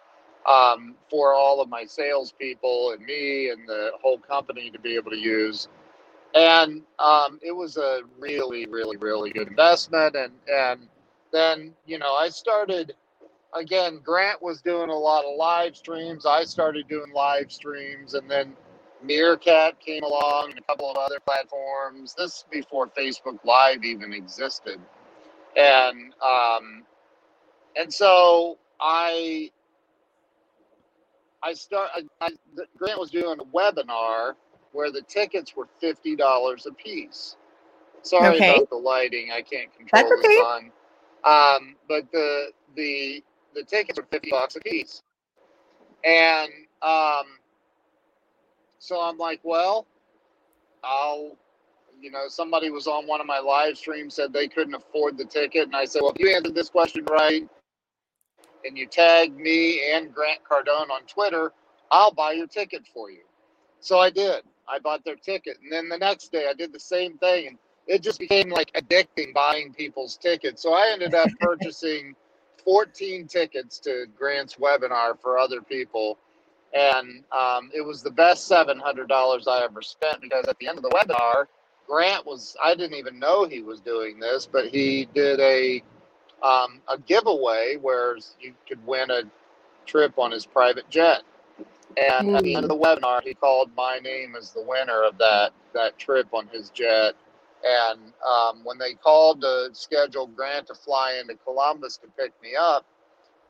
um, 0.48 0.96
for 1.10 1.34
all 1.34 1.62
of 1.62 1.70
my 1.70 1.86
salespeople 1.86 2.92
and 2.92 3.06
me 3.06 3.50
and 3.50 3.68
the 3.68 3.92
whole 4.02 4.20
company 4.20 4.70
to 4.72 4.80
be 4.80 4.96
able 4.96 5.12
to 5.12 5.18
use. 5.18 5.68
And 6.36 6.84
um, 7.00 7.40
it 7.42 7.52
was 7.56 7.78
a 7.78 8.02
really, 8.18 8.66
really, 8.68 8.98
really 8.98 9.32
good 9.32 9.48
investment. 9.48 10.16
And 10.16 10.34
and 10.48 10.88
then 11.32 11.74
you 11.86 11.98
know 12.00 12.14
I 12.14 12.30
started 12.30 12.94
again. 13.54 14.00
Grant 14.04 14.42
was 14.42 14.62
doing 14.62 14.90
a 14.90 14.98
lot 14.98 15.26
of 15.26 15.36
live 15.38 15.76
streams. 15.76 16.26
I 16.26 16.44
started 16.44 16.88
doing 16.88 17.12
live 17.14 17.52
streams, 17.52 18.14
and 18.14 18.30
then 18.30 18.56
Meerkat 19.04 19.80
came 19.80 20.04
along 20.04 20.52
and 20.52 20.60
a 20.60 20.64
couple 20.64 20.90
of 20.90 20.98
other 20.98 21.20
platforms. 21.20 22.14
This 22.18 22.46
before 22.52 22.88
Facebook 22.88 23.44
Live 23.44 23.84
even 23.84 24.14
existed, 24.14 24.80
and 25.56 26.14
um, 26.22 26.84
and 27.76 27.94
so 27.94 28.58
I 28.80 29.52
I 31.44 31.54
start. 31.54 31.90
I, 31.96 32.04
I, 32.26 32.30
Grant 32.78 33.00
was 33.00 33.12
doing 33.12 33.40
a 33.40 33.46
webinar 33.46 34.34
where 34.72 34.92
the 34.92 35.02
tickets 35.02 35.56
were 35.56 35.68
fifty 35.80 36.16
dollars 36.16 36.66
a 36.66 36.74
piece. 36.74 37.38
Sorry 38.02 38.36
okay. 38.36 38.56
about 38.56 38.70
the 38.70 38.78
lighting. 38.78 39.32
I 39.32 39.42
can't 39.42 39.74
control 39.76 40.04
That's 40.04 40.12
okay. 40.12 40.28
the 40.28 40.44
sun. 40.44 40.72
Um, 41.24 41.76
but 41.88 42.12
the 42.12 42.52
the 42.76 43.24
the 43.56 43.64
tickets 43.64 43.98
were 43.98 44.08
fifty 44.10 44.32
bucks 44.32 44.56
a 44.56 44.60
piece, 44.62 45.02
and 46.04 46.50
um, 46.82 47.26
so 48.80 49.02
I'm 49.02 49.18
like, 49.18 49.42
well, 49.44 49.86
I'll, 50.84 51.38
you 52.00 52.12
know, 52.12 52.28
somebody 52.28 52.70
was 52.70 52.88
on 52.88 53.06
one 53.06 53.20
of 53.20 53.28
my 53.28 53.40
live 53.40 53.78
streams 53.78 54.16
said 54.16 54.32
they 54.32 54.48
couldn't 54.48 54.74
afford 54.74 55.18
the 55.18 55.26
ticket, 55.26 55.66
and 55.66 55.76
I 55.76 55.86
said, 55.86 56.02
well, 56.02 56.14
if 56.16 56.20
you 56.20 56.34
answered 56.34 56.56
this 56.56 56.70
question 56.70 57.06
right, 57.06 57.48
and 58.66 58.78
you 58.78 58.88
tag 58.88 59.36
me 59.36 59.82
and 59.94 60.14
Grant 60.14 60.40
Cardone 60.50 60.90
on 60.90 61.02
Twitter, 61.08 61.52
I'll 61.92 62.14
buy 62.14 62.34
your 62.34 62.48
ticket 62.48 62.86
for 62.94 63.10
you. 63.10 63.24
So 63.80 64.00
I 64.00 64.10
did. 64.10 64.44
I 64.68 64.80
bought 64.80 65.04
their 65.04 65.16
ticket, 65.16 65.58
and 65.64 65.72
then 65.72 65.90
the 65.90 65.98
next 65.98 66.32
day 66.32 66.48
I 66.48 66.54
did 66.54 66.72
the 66.72 66.80
same 66.80 67.18
thing, 67.18 67.48
and 67.48 67.58
it 67.88 68.04
just 68.04 68.20
became 68.20 68.50
like 68.50 68.72
addicting 68.74 69.34
buying 69.34 69.74
people's 69.74 70.16
tickets. 70.18 70.62
So 70.62 70.74
I 70.74 70.92
ended 70.94 71.16
up 71.16 71.30
purchasing 71.40 72.14
14 72.64 73.28
tickets 73.28 73.80
to 73.80 74.06
Grant's 74.16 74.56
webinar 74.56 75.20
for 75.20 75.40
other 75.40 75.62
people 75.62 76.20
and 76.74 77.24
um, 77.32 77.72
it 77.74 77.82
was 77.82 78.04
the 78.04 78.12
best 78.12 78.50
$700 78.50 79.48
I 79.48 79.64
ever 79.64 79.82
spent 79.82 80.22
because 80.22 80.46
at 80.48 80.58
the 80.60 80.68
end 80.68 80.78
of 80.78 80.84
the 80.84 80.90
webinar, 80.90 81.46
Grant 81.88 82.26
was, 82.26 82.56
I 82.64 82.76
didn't 82.76 82.98
even 82.98 83.18
know 83.18 83.48
he 83.48 83.62
was 83.62 83.82
doing 83.82 84.20
this, 84.20 84.46
but 84.46 84.68
he 84.68 85.08
did 85.14 85.40
a, 85.40 85.82
um, 86.44 86.82
a 86.88 86.98
giveaway 86.98 87.78
where 87.82 88.18
you 88.40 88.54
could 88.68 88.86
win 88.86 89.12
a 89.12 89.24
trip 89.86 90.18
on 90.18 90.32
his 90.32 90.46
private 90.46 90.90
jet. 90.90 91.24
And 91.98 92.36
at 92.36 92.44
the 92.44 92.56
end 92.56 92.64
of 92.64 92.70
the 92.70 92.78
webinar, 92.78 93.22
he 93.24 93.34
called 93.34 93.72
my 93.76 94.00
name 94.00 94.36
as 94.36 94.52
the 94.52 94.62
winner 94.62 95.04
of 95.04 95.18
that, 95.18 95.52
that 95.74 95.98
trip 95.98 96.28
on 96.34 96.48
his 96.48 96.70
jet. 96.70 97.16
And 97.64 98.14
um, 98.26 98.64
when 98.64 98.78
they 98.78 98.94
called 98.94 99.42
to 99.42 99.70
schedule 99.74 100.28
Grant 100.28 100.68
to 100.68 100.76
fly 100.76 101.18
into 101.20 101.36
Columbus 101.44 101.98
to 101.98 102.08
pick 102.18 102.32
me 102.42 102.56
up, 102.58 102.86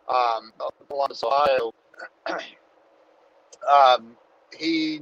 um, 0.08 0.52
Columbus, 0.88 1.24
Ohio, 1.24 1.72
um, 3.72 4.16
he, 4.58 5.02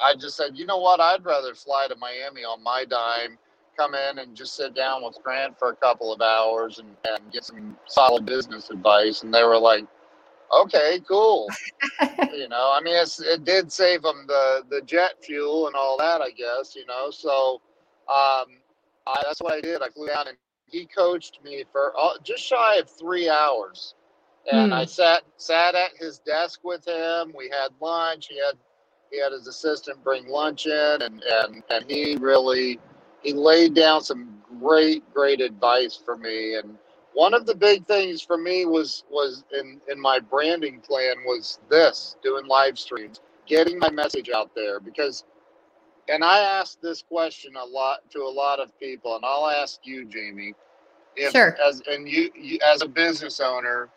I 0.00 0.14
just 0.14 0.36
said, 0.36 0.56
you 0.56 0.64
know 0.64 0.78
what? 0.78 1.00
I'd 1.00 1.24
rather 1.24 1.54
fly 1.54 1.86
to 1.88 1.96
Miami 1.96 2.44
on 2.44 2.62
my 2.62 2.84
dime, 2.84 3.36
come 3.76 3.94
in 3.94 4.18
and 4.18 4.34
just 4.34 4.56
sit 4.56 4.74
down 4.74 5.04
with 5.04 5.18
Grant 5.22 5.58
for 5.58 5.70
a 5.70 5.76
couple 5.76 6.12
of 6.12 6.20
hours 6.20 6.78
and, 6.78 6.88
and 7.06 7.32
get 7.32 7.44
some 7.44 7.76
solid 7.86 8.26
business 8.26 8.70
advice. 8.70 9.22
And 9.22 9.32
they 9.32 9.42
were 9.44 9.58
like, 9.58 9.84
okay, 10.52 11.00
cool. 11.08 11.48
you 12.32 12.48
know, 12.48 12.70
I 12.72 12.80
mean, 12.82 12.96
it 12.96 13.44
did 13.44 13.70
save 13.70 14.02
them 14.02 14.24
the, 14.26 14.62
the 14.70 14.80
jet 14.82 15.22
fuel 15.22 15.66
and 15.66 15.76
all 15.76 15.96
that, 15.98 16.20
I 16.20 16.30
guess, 16.30 16.74
you 16.74 16.86
know. 16.86 17.10
So 17.10 17.60
um, 18.08 18.46
I, 19.06 19.22
that's 19.22 19.40
what 19.40 19.52
I 19.52 19.60
did. 19.60 19.82
I 19.82 19.88
flew 19.90 20.08
down 20.08 20.28
and 20.28 20.36
he 20.66 20.86
coached 20.86 21.40
me 21.44 21.64
for 21.70 21.92
uh, 21.98 22.14
just 22.24 22.42
shy 22.42 22.76
of 22.76 22.90
three 22.90 23.28
hours 23.28 23.94
and 24.50 24.72
mm. 24.72 24.74
I 24.74 24.84
sat 24.84 25.22
sat 25.36 25.74
at 25.74 25.90
his 25.98 26.18
desk 26.20 26.60
with 26.64 26.86
him. 26.86 27.32
We 27.36 27.48
had 27.50 27.68
lunch. 27.80 28.28
He 28.28 28.38
had 28.38 28.56
he 29.10 29.20
had 29.20 29.32
his 29.32 29.46
assistant 29.46 30.02
bring 30.04 30.28
lunch 30.28 30.66
in, 30.66 31.02
and 31.02 31.22
and 31.22 31.62
and 31.70 31.90
he 31.90 32.16
really 32.16 32.78
he 33.22 33.32
laid 33.32 33.74
down 33.74 34.02
some 34.02 34.36
great 34.60 35.02
great 35.12 35.40
advice 35.40 36.00
for 36.02 36.16
me. 36.16 36.54
And 36.56 36.76
one 37.14 37.34
of 37.34 37.46
the 37.46 37.54
big 37.54 37.86
things 37.86 38.22
for 38.22 38.36
me 38.36 38.66
was 38.66 39.04
was 39.10 39.44
in 39.58 39.80
in 39.88 40.00
my 40.00 40.18
branding 40.18 40.80
plan 40.80 41.16
was 41.24 41.60
this 41.70 42.16
doing 42.22 42.46
live 42.46 42.78
streams, 42.78 43.20
getting 43.46 43.78
my 43.78 43.90
message 43.90 44.30
out 44.30 44.54
there 44.54 44.80
because. 44.80 45.24
And 46.08 46.22
I 46.22 46.38
asked 46.38 46.80
this 46.80 47.02
question 47.02 47.56
a 47.56 47.64
lot 47.64 48.08
to 48.12 48.20
a 48.20 48.30
lot 48.30 48.60
of 48.60 48.78
people, 48.78 49.16
and 49.16 49.24
I'll 49.24 49.48
ask 49.48 49.80
you, 49.82 50.04
Jamie. 50.04 50.54
If, 51.16 51.32
sure. 51.32 51.56
As 51.66 51.82
and 51.88 52.08
you, 52.08 52.30
you 52.32 52.60
as 52.64 52.82
a 52.82 52.86
business 52.86 53.40
owner, 53.40 53.88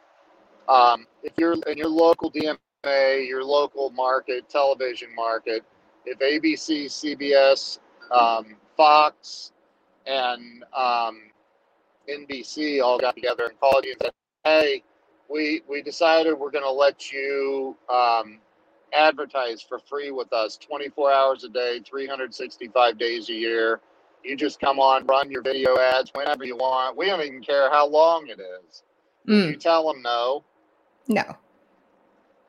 um, 0.67 1.05
if 1.21 1.33
you're 1.37 1.53
in 1.67 1.77
your 1.77 1.87
local 1.87 2.31
DMA, 2.31 3.27
your 3.27 3.43
local 3.43 3.89
market, 3.91 4.49
television 4.49 5.13
market, 5.15 5.63
if 6.05 6.19
ABC, 6.19 6.85
CBS, 6.85 7.79
um, 8.11 8.55
Fox, 8.79 9.51
and 10.07 10.63
um, 10.73 11.23
NBC 12.09 12.81
all 12.81 12.97
got 12.97 13.13
together 13.13 13.43
and 13.49 13.59
called 13.59 13.83
you 13.83 13.91
and 13.91 14.01
said, 14.03 14.13
"Hey, 14.45 14.83
we 15.29 15.63
we 15.67 15.81
decided 15.81 16.33
we're 16.33 16.49
going 16.49 16.63
to 16.63 16.71
let 16.71 17.11
you 17.11 17.75
um, 17.93 18.39
advertise 18.93 19.61
for 19.61 19.79
free 19.79 20.11
with 20.11 20.31
us, 20.31 20.55
24 20.55 21.11
hours 21.11 21.43
a 21.43 21.49
day, 21.49 21.81
365 21.85 22.97
days 22.97 23.27
a 23.27 23.33
year. 23.33 23.81
You 24.23 24.37
just 24.37 24.61
come 24.61 24.79
on, 24.79 25.05
run 25.07 25.29
your 25.29 25.41
video 25.41 25.77
ads 25.77 26.11
whenever 26.15 26.45
you 26.45 26.55
want. 26.55 26.95
We 26.95 27.07
don't 27.07 27.21
even 27.21 27.41
care 27.41 27.69
how 27.69 27.85
long 27.85 28.29
it 28.29 28.39
is. 28.39 28.83
Mm. 29.27 29.51
You 29.51 29.55
tell 29.57 29.91
them 29.91 30.01
no, 30.01 30.45
no. 31.09 31.35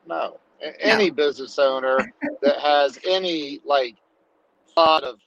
No. 0.07 0.39
Any 0.79 1.09
no. 1.09 1.15
business 1.15 1.59
owner 1.59 1.97
that 2.41 2.59
has 2.61 2.97
any 3.05 3.59
like 3.65 3.97
thought 4.73 5.03
of 5.03 5.19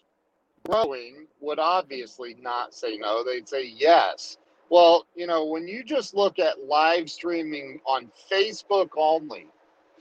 growing 0.66 1.26
would 1.40 1.58
obviously 1.58 2.36
not 2.40 2.74
say 2.74 2.96
no. 2.96 3.24
They'd 3.24 3.48
say 3.48 3.66
yes. 3.66 4.38
Well, 4.70 5.06
you 5.14 5.26
know, 5.26 5.44
when 5.44 5.68
you 5.68 5.84
just 5.84 6.14
look 6.14 6.38
at 6.38 6.64
live 6.64 7.10
streaming 7.10 7.80
on 7.84 8.10
Facebook 8.30 8.90
only, 8.96 9.46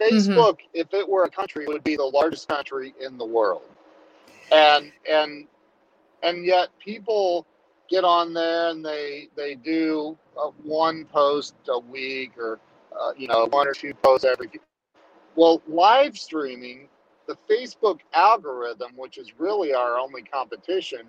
mm-hmm. 0.02 0.16
Facebook, 0.16 0.54
mm-hmm. 0.54 0.68
if 0.74 0.94
it 0.94 1.08
were 1.08 1.26
a 1.26 1.30
country, 1.30 1.66
would 1.68 1.84
be 1.84 1.96
the 1.96 2.04
largest 2.04 2.48
country 2.48 2.94
in 3.00 3.18
the 3.18 3.26
world. 3.26 3.64
And 4.52 4.92
and 5.10 5.48
and 6.22 6.46
yet 6.46 6.70
people 6.80 7.46
get 7.90 8.04
on 8.04 8.34
there 8.34 8.70
and 8.70 8.86
they 8.86 9.28
they 9.36 9.56
do 9.56 10.18
one 10.64 11.06
post 11.06 11.56
a 11.68 11.80
week 11.80 12.38
or 12.38 12.60
uh, 13.00 13.14
you 13.18 13.28
know, 13.28 13.46
one 13.46 13.68
or 13.68 13.74
two 13.74 13.94
posts 13.94 14.26
every. 14.26 14.50
Well, 15.36 15.62
live 15.68 16.18
streaming, 16.18 16.88
the 17.28 17.38
Facebook 17.50 18.00
algorithm, 18.14 18.92
which 18.96 19.18
is 19.18 19.40
really 19.40 19.74
our 19.74 19.98
only 19.98 20.22
competition, 20.24 21.02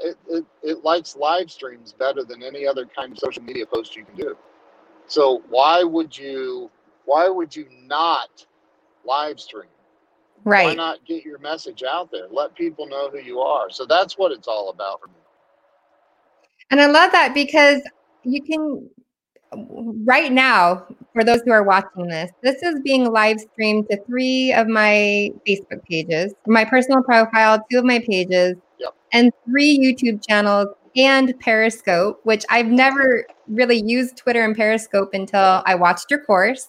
it, 0.00 0.16
it, 0.28 0.44
it 0.62 0.84
likes 0.84 1.16
live 1.16 1.50
streams 1.50 1.92
better 1.92 2.24
than 2.24 2.42
any 2.42 2.66
other 2.66 2.86
kind 2.86 3.12
of 3.12 3.18
social 3.18 3.42
media 3.42 3.66
post 3.66 3.96
you 3.96 4.04
can 4.04 4.16
do. 4.16 4.36
So 5.06 5.42
why 5.48 5.82
would 5.82 6.16
you 6.16 6.70
why 7.04 7.28
would 7.28 7.54
you 7.54 7.66
not 7.84 8.46
live 9.04 9.38
stream? 9.38 9.68
Right. 10.44 10.64
Why 10.64 10.74
not 10.74 11.04
get 11.04 11.24
your 11.24 11.38
message 11.38 11.82
out 11.82 12.10
there? 12.10 12.26
Let 12.30 12.54
people 12.54 12.86
know 12.86 13.10
who 13.10 13.18
you 13.18 13.40
are. 13.40 13.70
So 13.70 13.86
that's 13.86 14.18
what 14.18 14.32
it's 14.32 14.48
all 14.48 14.70
about 14.70 15.00
for 15.00 15.08
me. 15.08 15.14
And 16.70 16.80
I 16.80 16.86
love 16.86 17.12
that 17.12 17.32
because 17.34 17.82
you 18.24 18.42
can 18.42 18.90
right 19.54 20.32
now, 20.32 20.86
for 21.12 21.24
those 21.24 21.40
who 21.44 21.52
are 21.52 21.62
watching 21.62 22.08
this, 22.08 22.30
this 22.42 22.62
is 22.62 22.80
being 22.82 23.10
live 23.10 23.40
streamed 23.40 23.88
to 23.90 24.02
three 24.04 24.52
of 24.52 24.66
my 24.66 25.30
Facebook 25.46 25.84
pages, 25.88 26.34
my 26.46 26.64
personal 26.64 27.02
profile, 27.02 27.64
two 27.70 27.78
of 27.78 27.84
my 27.84 27.98
pages, 28.00 28.56
yep. 28.78 28.94
and 29.12 29.32
three 29.44 29.78
YouTube 29.78 30.26
channels 30.26 30.68
and 30.96 31.38
Periscope, 31.40 32.20
which 32.24 32.44
I've 32.50 32.66
never 32.66 33.26
really 33.48 33.82
used 33.84 34.16
Twitter 34.16 34.44
and 34.44 34.56
Periscope 34.56 35.10
until 35.12 35.62
I 35.66 35.74
watched 35.74 36.10
your 36.10 36.24
course. 36.24 36.68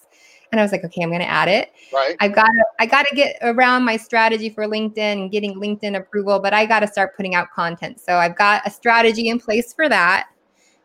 And 0.50 0.58
I 0.58 0.64
was 0.64 0.72
like, 0.72 0.82
okay, 0.82 1.02
I'm 1.02 1.10
going 1.10 1.20
to 1.20 1.28
add 1.28 1.48
it. 1.48 1.72
Right. 1.92 2.16
I've 2.20 2.34
got 2.34 2.46
to, 2.46 2.64
I 2.78 2.86
got 2.86 3.06
to 3.06 3.14
get 3.14 3.36
around 3.42 3.84
my 3.84 3.98
strategy 3.98 4.48
for 4.48 4.64
LinkedIn 4.64 4.96
and 4.96 5.30
getting 5.30 5.54
LinkedIn 5.60 5.94
approval, 5.94 6.40
but 6.40 6.54
I 6.54 6.64
got 6.64 6.80
to 6.80 6.86
start 6.86 7.14
putting 7.16 7.34
out 7.34 7.50
content. 7.54 8.00
So 8.00 8.16
I've 8.16 8.36
got 8.36 8.66
a 8.66 8.70
strategy 8.70 9.28
in 9.28 9.38
place 9.38 9.74
for 9.74 9.90
that 9.90 10.28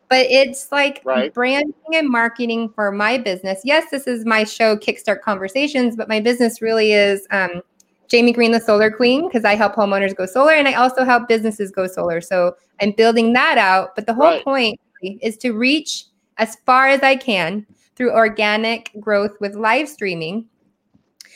but 0.08 0.26
it's 0.30 0.70
like 0.70 1.00
right. 1.04 1.32
branding 1.32 1.74
and 1.92 2.08
marketing 2.08 2.68
for 2.68 2.92
my 2.92 3.18
business. 3.18 3.60
Yes, 3.64 3.90
this 3.90 4.06
is 4.06 4.24
my 4.24 4.44
show, 4.44 4.76
Kickstart 4.76 5.20
Conversations, 5.20 5.96
but 5.96 6.08
my 6.08 6.20
business 6.20 6.60
really 6.60 6.92
is 6.92 7.26
um, 7.30 7.62
Jamie 8.08 8.32
Green, 8.32 8.52
the 8.52 8.60
Solar 8.60 8.90
Queen, 8.90 9.26
because 9.26 9.44
I 9.44 9.54
help 9.54 9.74
homeowners 9.74 10.14
go 10.14 10.26
solar 10.26 10.52
and 10.52 10.68
I 10.68 10.74
also 10.74 11.04
help 11.04 11.28
businesses 11.28 11.70
go 11.70 11.86
solar. 11.86 12.20
So 12.20 12.56
I'm 12.80 12.92
building 12.92 13.32
that 13.32 13.58
out. 13.58 13.94
But 13.94 14.06
the 14.06 14.14
whole 14.14 14.24
right. 14.26 14.44
point 14.44 14.80
is 15.02 15.36
to 15.38 15.52
reach 15.52 16.06
as 16.38 16.56
far 16.66 16.88
as 16.88 17.02
I 17.02 17.16
can 17.16 17.66
through 17.96 18.12
organic 18.12 18.90
growth 19.00 19.32
with 19.40 19.54
live 19.54 19.88
streaming. 19.88 20.46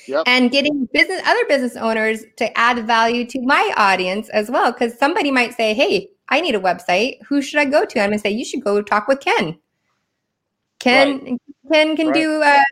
Yep. 0.06 0.22
And 0.26 0.50
getting 0.50 0.88
business 0.92 1.20
other 1.26 1.44
business 1.48 1.76
owners 1.76 2.24
to 2.36 2.58
add 2.58 2.86
value 2.86 3.26
to 3.26 3.42
my 3.42 3.74
audience 3.76 4.30
as 4.30 4.50
well. 4.50 4.72
Because 4.72 4.98
somebody 4.98 5.30
might 5.30 5.54
say, 5.54 5.74
Hey, 5.74 6.08
I 6.28 6.40
need 6.40 6.54
a 6.54 6.60
website. 6.60 7.22
Who 7.26 7.42
should 7.42 7.60
I 7.60 7.64
go 7.64 7.84
to? 7.84 8.00
I'm 8.00 8.10
gonna 8.10 8.18
say, 8.18 8.30
you 8.30 8.44
should 8.44 8.64
go 8.64 8.82
talk 8.82 9.08
with 9.08 9.20
Ken. 9.20 9.58
Ken 10.78 11.20
right. 11.24 11.38
Ken 11.72 11.96
can 11.96 12.08
right. 12.08 12.14
do 12.14 12.42
uh, 12.42 12.62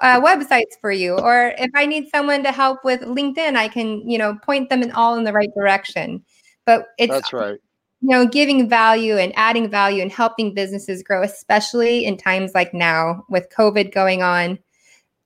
uh, 0.00 0.20
websites 0.20 0.78
for 0.80 0.90
you. 0.90 1.14
Or 1.14 1.54
if 1.58 1.70
I 1.74 1.86
need 1.86 2.08
someone 2.08 2.42
to 2.42 2.52
help 2.52 2.84
with 2.84 3.00
LinkedIn, 3.02 3.56
I 3.56 3.68
can, 3.68 4.08
you 4.08 4.18
know, 4.18 4.38
point 4.42 4.70
them 4.70 4.82
in 4.82 4.92
all 4.92 5.16
in 5.16 5.24
the 5.24 5.32
right 5.32 5.52
direction. 5.54 6.24
But 6.66 6.86
it's 6.98 7.12
that's 7.12 7.32
right 7.32 7.58
you 8.04 8.10
know 8.10 8.26
giving 8.26 8.68
value 8.68 9.16
and 9.16 9.32
adding 9.34 9.68
value 9.68 10.02
and 10.02 10.12
helping 10.12 10.52
businesses 10.52 11.02
grow 11.02 11.22
especially 11.22 12.04
in 12.04 12.18
times 12.18 12.52
like 12.54 12.74
now 12.74 13.24
with 13.30 13.48
covid 13.48 13.92
going 13.94 14.22
on 14.22 14.58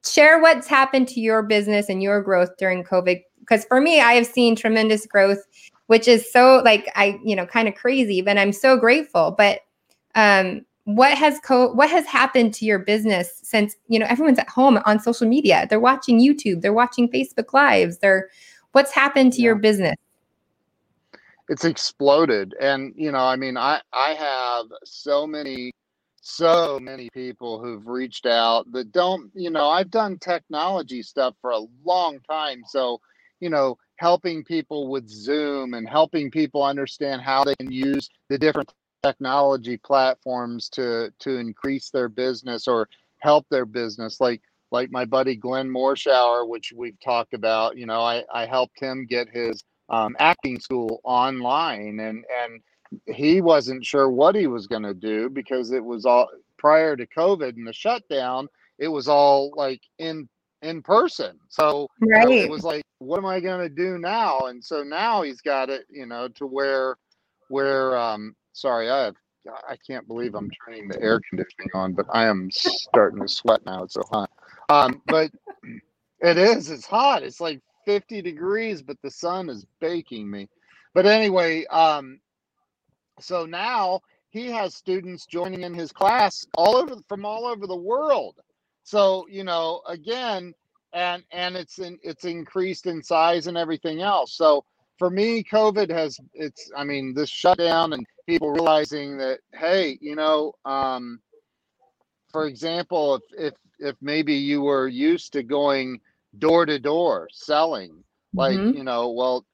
share 0.06 0.40
what's 0.40 0.68
happened 0.68 1.08
to 1.08 1.20
your 1.20 1.42
business 1.42 1.88
and 1.88 2.02
your 2.02 2.22
growth 2.22 2.56
during 2.56 2.84
covid 2.84 3.20
because 3.40 3.64
for 3.64 3.80
me 3.80 4.00
i 4.00 4.12
have 4.12 4.26
seen 4.26 4.54
tremendous 4.54 5.06
growth 5.06 5.44
which 5.88 6.07
is 6.07 6.30
so 6.30 6.62
like 6.64 6.90
i 6.95 7.18
you 7.25 7.35
know 7.35 7.45
kind 7.45 7.66
of 7.66 7.75
crazy 7.75 8.23
but 8.23 8.38
i'm 8.38 8.52
so 8.52 8.76
grateful. 8.76 9.35
But 9.37 9.61
um 10.14 10.64
what 10.85 11.18
has 11.18 11.38
co- 11.40 11.73
what 11.73 11.90
has 11.90 12.07
happened 12.07 12.54
to 12.54 12.64
your 12.64 12.78
business 12.78 13.40
since 13.42 13.76
you 13.88 13.99
know 13.99 14.07
everyone's 14.09 14.38
at 14.38 14.49
home 14.49 14.78
on 14.87 15.00
social 15.00 15.28
media. 15.28 15.66
They're 15.68 15.80
watching 15.80 16.18
youtube. 16.18 16.62
They're 16.62 16.73
watching 16.73 17.11
facebook 17.11 17.52
lives. 17.52 17.99
They're 17.99 18.28
what's 18.73 18.92
happened 18.92 19.33
to 19.35 19.40
yeah. 19.40 19.47
your 19.47 19.54
business? 19.57 19.97
It's 21.49 21.64
exploded. 21.64 22.54
And 22.61 22.95
you 22.97 23.11
know 23.12 23.18
i 23.18 23.37
mean 23.37 23.57
i 23.57 23.80
i 23.92 24.12
have 24.12 24.66
so 24.85 25.26
many 25.26 25.73
so 26.21 26.78
many 26.80 27.09
people 27.14 27.62
who've 27.62 27.87
reached 27.87 28.26
out 28.26 28.71
that 28.73 28.92
don't 28.92 29.30
you 29.35 29.49
know 29.49 29.71
i've 29.71 29.90
done 29.90 30.18
technology 30.18 31.02
stuff 31.02 31.35
for 31.40 31.50
a 31.50 31.66
long 31.85 32.18
time. 32.28 32.62
So 32.66 33.00
you 33.40 33.50
know 33.50 33.76
helping 33.97 34.45
people 34.45 34.88
with 34.88 35.09
zoom 35.09 35.75
and 35.75 35.88
helping 35.88 36.30
people 36.30 36.62
understand 36.62 37.21
how 37.23 37.45
they 37.45 37.54
can 37.57 37.71
use 37.71 38.09
the 38.28 38.38
different 38.38 38.73
technology 39.02 39.76
platforms 39.76 40.68
to 40.68 41.12
to 41.18 41.37
increase 41.37 41.90
their 41.90 42.09
business 42.09 42.66
or 42.66 42.88
help 43.18 43.47
their 43.50 43.66
business 43.66 44.21
like 44.21 44.42
like 44.71 44.90
my 44.90 45.04
buddy 45.04 45.37
glenn 45.37 45.68
morshower 45.68 46.47
which 46.47 46.73
we've 46.76 46.99
talked 47.00 47.33
about 47.33 47.76
you 47.76 47.87
know 47.87 48.00
i 48.00 48.25
i 48.33 48.45
helped 48.45 48.78
him 48.80 49.07
get 49.07 49.28
his 49.28 49.62
um, 49.88 50.16
acting 50.18 50.61
school 50.61 51.00
online, 51.04 52.00
and 52.00 52.25
and 52.45 53.16
he 53.16 53.40
wasn't 53.40 53.85
sure 53.85 54.11
what 54.11 54.35
he 54.35 54.47
was 54.47 54.66
going 54.66 54.83
to 54.83 54.95
do 54.95 55.28
because 55.28 55.73
it 55.73 55.85
was 55.85 56.04
all 56.04 56.28
prior 56.57 56.97
to 56.97 57.07
COVID 57.07 57.57
and 57.57 57.66
the 57.66 57.73
shutdown. 57.73 58.49
It 58.78 58.88
was 58.88 59.09
all 59.09 59.52
like 59.57 59.83
in 59.99 60.28
in 60.62 60.83
person, 60.83 61.38
so 61.49 61.88
right. 62.00 62.29
You 62.29 62.37
know, 62.37 62.43
it 62.43 62.50
was 62.50 62.65
like, 62.65 62.83
what 62.99 63.19
am 63.19 63.27
I 63.27 63.41
going 63.41 63.61
to 63.61 63.75
do 63.75 63.99
now? 63.99 64.41
And 64.47 64.62
so 64.62 64.83
now 64.83 65.23
he's 65.23 65.41
got 65.41 65.71
it, 65.71 65.87
you 65.88 66.07
know, 66.07 66.29
to 66.29 66.47
where 66.47 66.97
where 67.49 67.97
um 67.97 68.35
sorry, 68.53 68.91
I 68.91 69.05
have 69.05 69.15
I 69.69 69.77
can't 69.87 70.07
believe 70.07 70.35
I'm 70.35 70.50
turning 70.65 70.88
the 70.88 71.00
air 71.00 71.21
conditioning 71.29 71.71
on, 71.75 71.95
but 71.95 72.07
I 72.12 72.27
am 72.27 72.50
starting 72.50 73.21
to 73.23 73.29
sweat 73.29 73.65
now. 73.65 73.85
It's 73.85 73.95
so 73.95 74.03
hot. 74.11 74.31
Um, 74.69 75.00
but 75.07 75.31
it 76.21 76.37
is. 76.37 76.71
It's 76.71 76.85
hot. 76.85 77.23
It's 77.23 77.41
like 77.41 77.61
50 77.87 78.21
degrees, 78.21 78.83
but 78.83 78.99
the 79.03 79.11
sun 79.11 79.49
is 79.49 79.65
baking 79.81 80.31
me. 80.31 80.49
But 80.93 81.07
anyway, 81.07 81.65
um, 81.67 82.21
so 83.21 83.47
now 83.47 84.00
he 84.31 84.47
has 84.47 84.75
students 84.75 85.27
joining 85.27 85.62
in 85.62 85.73
his 85.73 85.93
class 85.93 86.47
all 86.55 86.77
over 86.77 86.97
from 87.09 87.25
all 87.25 87.47
over 87.47 87.67
the 87.67 87.77
world. 87.77 88.37
So 88.88 89.26
you 89.30 89.45
know, 89.45 89.83
again, 89.87 90.54
and 90.95 91.23
and 91.30 91.57
it's 91.57 91.78
in, 91.78 91.99
it's 92.02 92.25
increased 92.25 92.87
in 92.87 93.02
size 93.02 93.47
and 93.47 93.59
everything 93.59 94.00
else. 94.00 94.33
So 94.33 94.64
for 94.99 95.11
me, 95.11 95.45
COVID 95.45 95.90
has 95.90 96.18
it's 96.33 96.70
I 96.74 96.85
mean 96.85 97.12
this 97.12 97.29
shutdown 97.29 97.92
and 97.92 98.07
people 98.27 98.51
realizing 98.51 99.18
that 99.18 99.40
hey, 99.53 99.98
you 100.01 100.16
know, 100.16 100.55
um, 100.64 101.20
for 102.33 102.46
example, 102.46 103.16
if 103.16 103.22
if 103.37 103.55
if 103.79 103.96
maybe 104.01 104.33
you 104.33 104.62
were 104.62 104.88
used 104.88 105.35
to 105.35 105.42
going 105.42 106.01
door 106.38 106.64
to 106.64 106.79
door 106.79 107.29
selling. 107.31 108.03
Like, 108.33 108.57
mm-hmm. 108.57 108.77
you 108.77 108.85
know, 108.85 109.11
well, 109.11 109.44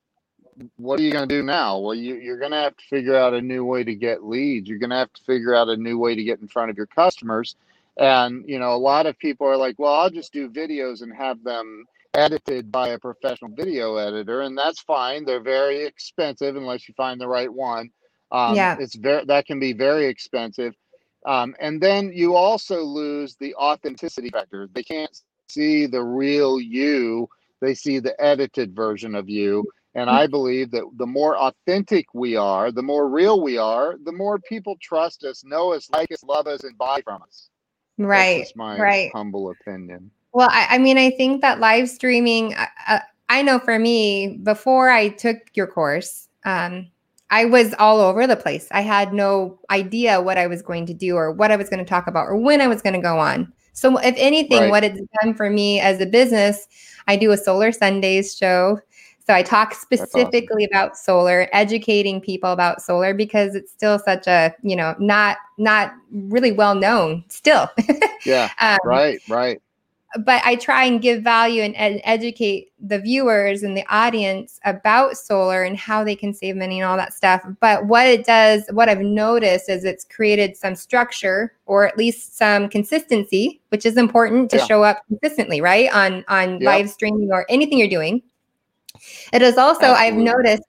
what 0.77 1.01
are 1.01 1.03
you 1.03 1.11
going 1.11 1.29
to 1.29 1.35
do 1.35 1.43
now? 1.43 1.79
Well, 1.79 1.95
you, 1.95 2.15
you're 2.17 2.39
going 2.39 2.53
to 2.53 2.59
have 2.59 2.77
to 2.77 2.85
figure 2.85 3.17
out 3.17 3.35
a 3.35 3.41
new 3.41 3.65
way 3.65 3.83
to 3.83 3.95
get 3.95 4.25
leads. 4.25 4.69
You're 4.69 4.79
going 4.79 4.91
to 4.91 4.97
have 4.97 5.13
to 5.13 5.23
figure 5.25 5.55
out 5.55 5.69
a 5.69 5.77
new 5.77 5.99
way 5.99 6.15
to 6.15 6.23
get 6.23 6.41
in 6.41 6.47
front 6.47 6.71
of 6.71 6.77
your 6.77 6.87
customers. 6.87 7.57
And, 7.97 8.45
you 8.49 8.59
know, 8.59 8.75
a 8.75 8.77
lot 8.77 9.07
of 9.07 9.19
people 9.19 9.47
are 9.47 9.57
like, 9.57 9.77
well, 9.79 9.95
I'll 9.95 10.11
just 10.11 10.33
do 10.33 10.49
videos 10.49 11.03
and 11.03 11.15
have 11.15 11.43
them 11.45 11.85
edited 12.15 12.71
by 12.71 12.89
a 12.89 12.99
professional 12.99 13.51
video 13.55 13.97
editor. 13.97 14.43
And 14.43 14.57
that's 14.57 14.81
fine. 14.81 15.25
They're 15.25 15.41
very 15.41 15.85
expensive 15.85 16.57
unless 16.57 16.89
you 16.89 16.95
find 16.97 17.21
the 17.21 17.29
right 17.29 17.53
one. 17.53 17.91
Um, 18.33 18.57
yeah. 18.57 18.77
It's 18.79 18.97
very, 18.97 19.25
that 19.27 19.47
can 19.47 19.61
be 19.61 19.73
very 19.73 20.07
expensive. 20.07 20.75
Um, 21.27 21.55
and 21.61 21.81
then 21.81 22.13
you 22.13 22.35
also 22.35 22.83
lose 22.83 23.37
the 23.37 23.55
authenticity 23.55 24.31
factor. 24.31 24.69
They 24.73 24.83
can't 24.83 25.17
see 25.49 25.87
the 25.87 26.03
real 26.03 26.61
you, 26.61 27.29
they 27.61 27.75
see 27.75 27.99
the 27.99 28.21
edited 28.23 28.75
version 28.75 29.15
of 29.15 29.29
you. 29.29 29.65
And 29.95 30.11
I 30.11 30.27
believe 30.27 30.73
that 30.73 30.83
the 30.97 31.07
more 31.07 31.37
authentic 31.37 32.07
we 32.13 32.35
are, 32.35 32.73
the 32.73 32.83
more 32.83 33.09
real 33.09 33.41
we 33.41 33.59
are, 33.59 33.95
the 34.03 34.13
more 34.13 34.41
people 34.41 34.77
trust 34.83 35.23
us, 35.23 35.45
know 35.45 35.73
us, 35.73 35.89
like 35.91 36.11
us, 36.11 36.25
love 36.25 36.49
us, 36.49 36.65
and 36.65 36.77
buy 36.77 37.01
from 37.03 37.23
us. 37.23 37.49
Right. 37.99 38.47
My 38.57 38.79
right. 38.79 39.11
humble 39.15 39.51
opinion. 39.51 40.11
Well, 40.33 40.49
I, 40.51 40.67
I, 40.71 40.79
mean, 40.79 40.99
I 40.99 41.11
think 41.11 41.43
that 41.43 41.61
live 41.61 41.89
streaming, 41.89 42.55
uh, 42.55 42.67
uh, 42.89 42.99
I 43.29 43.43
know 43.43 43.59
for 43.59 43.79
me, 43.79 44.41
before 44.43 44.91
I 44.91 45.09
took 45.09 45.37
your 45.55 45.69
course, 45.69 46.29
um, 46.45 46.89
I 47.31 47.45
was 47.47 47.75
all 47.79 48.01
over 48.01 48.27
the 48.27 48.37
place. 48.37 48.69
I 48.71 48.83
had 48.83 49.13
no 49.13 49.59
idea 49.71 50.21
what 50.21 50.39
I 50.39 50.47
was 50.47 50.63
going 50.63 50.87
to 50.87 50.95
do 50.95 51.17
or 51.17 51.33
what 51.33 51.51
I 51.51 51.57
was 51.57 51.69
going 51.69 51.85
to 51.85 51.89
talk 51.89 52.07
about 52.07 52.27
or 52.27 52.37
when 52.37 52.61
I 52.61 52.67
was 52.67 52.83
going 52.83 52.95
to 52.95 53.01
go 53.01 53.19
on. 53.19 53.53
So, 53.73 53.97
if 53.99 54.15
anything, 54.17 54.63
right. 54.63 54.71
what 54.71 54.85
it's 54.85 55.01
done 55.23 55.35
for 55.35 55.51
me 55.51 55.81
as 55.81 56.01
a 56.01 56.07
business, 56.07 56.69
I 57.09 57.17
do 57.17 57.33
a 57.33 57.37
Solar 57.37 57.73
Sundays 57.73 58.37
show. 58.37 58.79
So 59.27 59.33
I 59.33 59.43
talk 59.43 59.75
specifically 59.75 60.65
awesome. 60.65 60.73
about 60.73 60.97
solar, 60.97 61.49
educating 61.53 62.21
people 62.21 62.53
about 62.53 62.83
solar 62.83 63.15
because 63.15 63.55
it's 63.55 63.73
still 63.73 63.99
such 63.99 64.27
a, 64.27 64.55
you 64.63 64.77
know, 64.77 64.95
not 64.99 65.39
not 65.57 65.95
really 66.11 66.53
well 66.53 66.75
known 66.75 67.25
still. 67.29 67.71
yeah. 68.27 68.51
um, 68.61 68.79
right, 68.85 69.21
right 69.29 69.61
but 70.19 70.43
I 70.45 70.57
try 70.57 70.85
and 70.85 71.03
give 71.03 71.23
value 71.23 71.63
and 71.63 71.75
ed- 71.77 72.01
educate 72.05 72.71
the 72.79 72.99
viewers 72.99 73.63
and 73.63 73.77
the 73.77 73.85
audience 73.89 74.61
about 74.65 75.17
solar 75.17 75.65
and 75.65 75.77
how 75.77 76.05
they 76.05 76.15
can 76.15 76.33
save 76.33 76.57
money 76.57 76.81
and 76.81 76.89
all 76.89 76.97
that 76.97 77.15
stuff. 77.15 77.43
But 77.61 77.87
what 77.87 78.07
it 78.07 78.25
does, 78.25 78.65
what 78.71 78.89
I've 78.89 79.01
noticed 79.01 79.69
is 79.69 79.85
it's 79.85 80.05
created 80.05 80.57
some 80.57 80.77
structure 80.77 81.53
or 81.67 81.87
at 81.87 81.99
least 81.99 82.37
some 82.37 82.69
consistency, 82.69 83.61
which 83.71 83.85
is 83.85 83.97
important 83.97 84.51
to 84.51 84.59
yeah. 84.59 84.67
show 84.67 84.83
up 84.85 85.03
consistently, 85.09 85.61
right? 85.61 85.93
On 85.95 86.25
on 86.29 86.53
yep. 86.53 86.63
live 86.63 86.91
streaming 86.91 87.31
or 87.33 87.47
anything 87.49 87.79
you're 87.79 87.89
doing. 87.89 88.23
It 89.33 89.43
is 89.43 89.59
also 89.59 89.87
Absolutely. 89.87 90.07
I've 90.07 90.37
noticed 90.37 90.69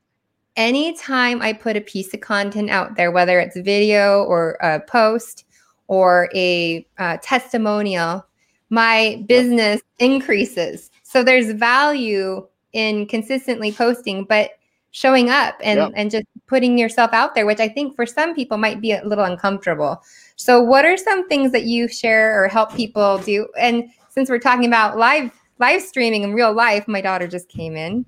anytime 0.55 1.41
I 1.41 1.53
put 1.53 1.75
a 1.75 1.81
piece 1.81 2.13
of 2.13 2.21
content 2.21 2.69
out 2.69 2.95
there, 2.95 3.11
whether 3.11 3.39
it's 3.39 3.57
video 3.57 4.23
or 4.23 4.57
a 4.61 4.79
post 4.79 5.45
or 5.87 6.29
a 6.33 6.85
uh, 6.97 7.17
testimonial 7.21 8.25
my 8.69 9.23
business 9.27 9.81
increases. 9.99 10.91
So 11.03 11.23
there's 11.23 11.51
value 11.51 12.47
in 12.73 13.05
consistently 13.07 13.71
posting, 13.71 14.25
but 14.25 14.51
showing 14.91 15.29
up 15.29 15.55
and, 15.61 15.93
and 15.95 16.09
just 16.09 16.25
putting 16.47 16.77
yourself 16.77 17.11
out 17.13 17.35
there, 17.35 17.45
which 17.45 17.59
I 17.59 17.67
think 17.67 17.95
for 17.95 18.05
some 18.05 18.33
people 18.33 18.57
might 18.57 18.81
be 18.81 18.91
a 18.91 19.03
little 19.05 19.25
uncomfortable. 19.25 20.01
So 20.35 20.61
what 20.61 20.85
are 20.85 20.97
some 20.97 21.27
things 21.27 21.51
that 21.51 21.63
you 21.63 21.87
share 21.87 22.41
or 22.41 22.47
help 22.47 22.73
people 22.73 23.17
do? 23.19 23.47
And 23.59 23.89
since 24.09 24.29
we're 24.29 24.39
talking 24.39 24.65
about 24.65 24.97
live 24.97 25.31
live 25.59 25.81
streaming 25.81 26.23
in 26.23 26.33
real 26.33 26.53
life, 26.53 26.87
my 26.87 27.01
daughter 27.01 27.27
just 27.27 27.47
came 27.49 27.75
in. 27.75 28.05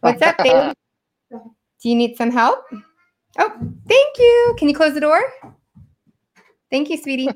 What's 0.00 0.22
up, 0.22 0.38
baby? 0.42 0.72
Do 1.30 1.88
you 1.88 1.94
need 1.94 2.16
some 2.16 2.30
help? 2.30 2.64
Oh, 3.38 3.52
thank 3.88 4.18
you. 4.18 4.54
Can 4.58 4.68
you 4.68 4.74
close 4.74 4.94
the 4.94 5.00
door? 5.00 5.20
Thank 6.70 6.90
you, 6.90 6.96
sweetie. 6.96 7.28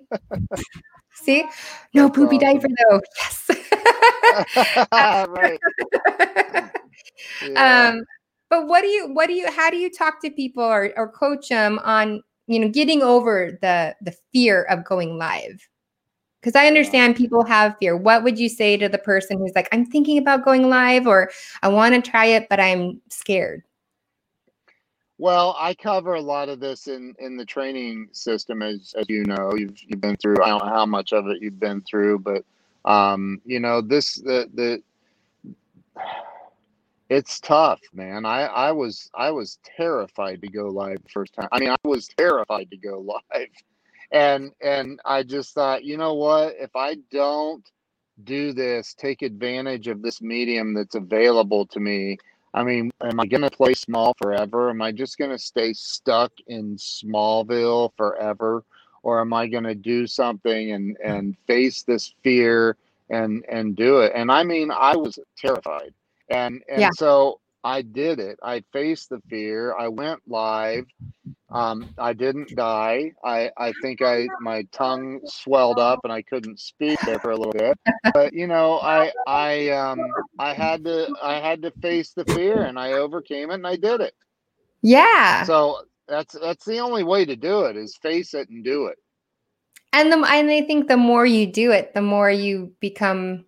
See, 1.14 1.44
no 1.94 2.10
poopy 2.10 2.38
diaper 2.38 2.68
though. 2.68 3.00
Yes. 3.20 3.50
right. 4.92 5.60
yeah. 7.42 7.88
Um, 7.90 8.04
but 8.50 8.66
what 8.66 8.82
do 8.82 8.88
you, 8.88 9.12
what 9.12 9.28
do 9.28 9.32
you, 9.32 9.50
how 9.50 9.70
do 9.70 9.76
you 9.76 9.90
talk 9.90 10.20
to 10.22 10.30
people 10.30 10.62
or, 10.62 10.92
or 10.96 11.10
coach 11.10 11.48
them 11.48 11.78
on, 11.84 12.22
you 12.46 12.58
know, 12.58 12.68
getting 12.68 13.02
over 13.02 13.58
the 13.62 13.94
the 14.02 14.14
fear 14.32 14.64
of 14.64 14.84
going 14.84 15.16
live? 15.16 15.66
Because 16.44 16.60
I 16.60 16.66
understand 16.66 17.16
people 17.16 17.42
have 17.46 17.74
fear. 17.78 17.96
What 17.96 18.22
would 18.22 18.38
you 18.38 18.50
say 18.50 18.76
to 18.76 18.86
the 18.86 18.98
person 18.98 19.38
who's 19.38 19.54
like, 19.54 19.66
I'm 19.72 19.86
thinking 19.86 20.18
about 20.18 20.44
going 20.44 20.68
live 20.68 21.06
or 21.06 21.30
I 21.62 21.68
want 21.68 21.94
to 21.94 22.10
try 22.10 22.26
it, 22.26 22.48
but 22.50 22.60
I'm 22.60 23.00
scared? 23.08 23.62
Well, 25.16 25.56
I 25.58 25.72
cover 25.72 26.16
a 26.16 26.20
lot 26.20 26.50
of 26.50 26.60
this 26.60 26.86
in 26.86 27.14
in 27.18 27.38
the 27.38 27.46
training 27.46 28.08
system, 28.12 28.60
as 28.60 28.94
as 28.94 29.08
you 29.08 29.24
know, 29.24 29.54
you've 29.54 29.80
you've 29.86 30.02
been 30.02 30.16
through. 30.16 30.42
I 30.42 30.48
don't 30.48 30.66
know 30.66 30.74
how 30.74 30.84
much 30.84 31.14
of 31.14 31.28
it 31.28 31.40
you've 31.40 31.60
been 31.60 31.80
through, 31.80 32.18
but 32.18 32.44
um, 32.84 33.40
you 33.46 33.58
know 33.58 33.80
this 33.80 34.16
the 34.16 34.50
the 34.52 34.82
it's 37.08 37.40
tough, 37.40 37.80
man. 37.94 38.26
I 38.26 38.42
I 38.42 38.72
was 38.72 39.08
I 39.14 39.30
was 39.30 39.60
terrified 39.64 40.42
to 40.42 40.48
go 40.48 40.68
live 40.68 41.02
the 41.02 41.08
first 41.08 41.32
time. 41.32 41.48
I 41.52 41.58
mean, 41.58 41.70
I 41.70 41.76
was 41.84 42.06
terrified 42.18 42.70
to 42.70 42.76
go 42.76 42.98
live, 43.32 43.48
and 44.12 44.52
and 44.60 45.00
I 45.04 45.22
just 45.22 45.54
thought, 45.54 45.84
you 45.84 45.96
know 45.96 46.14
what? 46.14 46.54
If 46.58 46.74
I 46.76 46.96
don't 47.10 47.68
do 48.22 48.52
this, 48.52 48.94
take 48.94 49.22
advantage 49.22 49.88
of 49.88 50.02
this 50.02 50.22
medium 50.22 50.72
that's 50.74 50.94
available 50.94 51.66
to 51.66 51.80
me 51.80 52.16
I 52.54 52.62
mean, 52.62 52.92
am 53.02 53.18
I 53.18 53.26
going 53.26 53.42
to 53.42 53.50
play 53.50 53.74
small 53.74 54.14
forever? 54.22 54.70
Am 54.70 54.80
I 54.80 54.92
just 54.92 55.18
going 55.18 55.32
to 55.32 55.38
stay 55.38 55.72
stuck 55.72 56.30
in 56.46 56.76
Smallville 56.76 57.90
forever? 57.96 58.64
Or 59.02 59.20
am 59.20 59.32
I 59.32 59.48
going 59.48 59.64
to 59.64 59.74
do 59.74 60.06
something 60.06 60.70
and, 60.70 60.96
and 61.04 61.36
face 61.48 61.82
this 61.82 62.14
fear 62.22 62.76
and, 63.10 63.44
and 63.48 63.74
do 63.74 63.98
it? 63.98 64.12
And 64.14 64.30
I 64.30 64.44
mean, 64.44 64.70
I 64.70 64.96
was 64.96 65.18
terrified. 65.36 65.92
And, 66.30 66.62
and 66.70 66.80
yeah. 66.80 66.90
so 66.96 67.40
I 67.64 67.82
did 67.82 68.20
it. 68.20 68.38
I 68.42 68.62
faced 68.72 69.10
the 69.10 69.20
fear. 69.28 69.74
I 69.76 69.88
went 69.88 70.20
live. 70.28 70.86
Um, 71.54 71.88
I 71.98 72.12
didn't 72.12 72.54
die. 72.56 73.12
I, 73.24 73.50
I 73.56 73.72
think 73.80 74.02
I 74.02 74.26
my 74.40 74.66
tongue 74.72 75.20
swelled 75.24 75.78
up 75.78 76.00
and 76.02 76.12
I 76.12 76.20
couldn't 76.20 76.58
speak 76.58 76.98
there 77.06 77.20
for 77.20 77.30
a 77.30 77.36
little 77.36 77.52
bit. 77.52 77.78
But 78.12 78.32
you 78.32 78.48
know, 78.48 78.80
I 78.80 79.12
I 79.26 79.68
um 79.70 80.00
I 80.38 80.52
had 80.52 80.84
to 80.84 81.14
I 81.22 81.34
had 81.34 81.62
to 81.62 81.70
face 81.80 82.12
the 82.12 82.24
fear 82.24 82.64
and 82.64 82.78
I 82.78 82.94
overcame 82.94 83.50
it 83.50 83.54
and 83.54 83.66
I 83.66 83.76
did 83.76 84.00
it. 84.00 84.14
Yeah. 84.82 85.44
So 85.44 85.82
that's 86.08 86.36
that's 86.40 86.64
the 86.64 86.80
only 86.80 87.04
way 87.04 87.24
to 87.24 87.36
do 87.36 87.62
it 87.66 87.76
is 87.76 87.96
face 87.96 88.34
it 88.34 88.48
and 88.48 88.64
do 88.64 88.86
it. 88.86 88.98
And 89.92 90.10
the 90.10 90.16
and 90.16 90.50
I 90.50 90.62
think 90.62 90.88
the 90.88 90.96
more 90.96 91.24
you 91.24 91.46
do 91.46 91.70
it, 91.70 91.94
the 91.94 92.02
more 92.02 92.30
you 92.30 92.72
become 92.80 93.44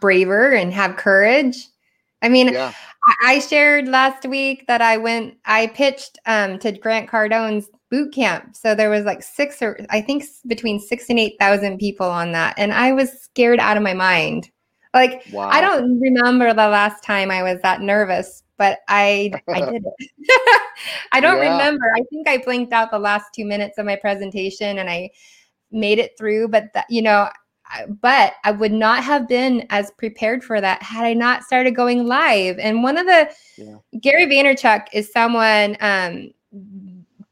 braver 0.00 0.52
and 0.52 0.72
have 0.72 0.96
courage 0.96 1.66
I 2.22 2.28
mean, 2.28 2.52
yeah. 2.52 2.72
I 3.22 3.38
shared 3.38 3.88
last 3.88 4.24
week 4.24 4.66
that 4.66 4.82
I 4.82 4.96
went, 4.96 5.36
I 5.44 5.68
pitched 5.68 6.18
um, 6.26 6.58
to 6.60 6.72
Grant 6.72 7.08
Cardone's 7.08 7.68
boot 7.90 8.12
camp. 8.12 8.56
So 8.56 8.74
there 8.74 8.90
was 8.90 9.04
like 9.04 9.22
six 9.22 9.62
or 9.62 9.78
I 9.90 10.00
think 10.00 10.24
between 10.46 10.80
six 10.80 11.08
and 11.08 11.18
8,000 11.18 11.78
people 11.78 12.08
on 12.08 12.32
that. 12.32 12.54
And 12.58 12.72
I 12.72 12.92
was 12.92 13.22
scared 13.22 13.60
out 13.60 13.76
of 13.76 13.82
my 13.82 13.94
mind. 13.94 14.50
Like, 14.92 15.22
wow. 15.32 15.48
I 15.48 15.60
don't 15.60 16.00
remember 16.00 16.48
the 16.48 16.68
last 16.68 17.04
time 17.04 17.30
I 17.30 17.42
was 17.42 17.60
that 17.62 17.80
nervous, 17.80 18.42
but 18.56 18.78
I, 18.88 19.30
I 19.48 19.60
did 19.60 19.84
it. 19.84 20.10
I 21.12 21.20
don't 21.20 21.36
yeah. 21.36 21.52
remember. 21.52 21.92
I 21.94 22.02
think 22.10 22.26
I 22.26 22.38
blinked 22.38 22.72
out 22.72 22.90
the 22.90 22.98
last 22.98 23.26
two 23.34 23.44
minutes 23.44 23.78
of 23.78 23.86
my 23.86 23.96
presentation 23.96 24.78
and 24.78 24.88
I 24.88 25.10
made 25.70 25.98
it 25.98 26.12
through. 26.18 26.48
But, 26.48 26.72
that, 26.74 26.86
you 26.88 27.02
know, 27.02 27.28
but 28.00 28.34
I 28.44 28.52
would 28.52 28.72
not 28.72 29.04
have 29.04 29.28
been 29.28 29.66
as 29.70 29.90
prepared 29.92 30.44
for 30.44 30.60
that 30.60 30.82
had 30.82 31.04
I 31.04 31.14
not 31.14 31.44
started 31.44 31.74
going 31.74 32.06
live. 32.06 32.58
And 32.58 32.82
one 32.82 32.98
of 32.98 33.06
the 33.06 33.30
yeah. 33.56 33.76
Gary 34.00 34.26
Vaynerchuk 34.26 34.86
is 34.92 35.10
someone 35.12 35.76
um 35.80 36.32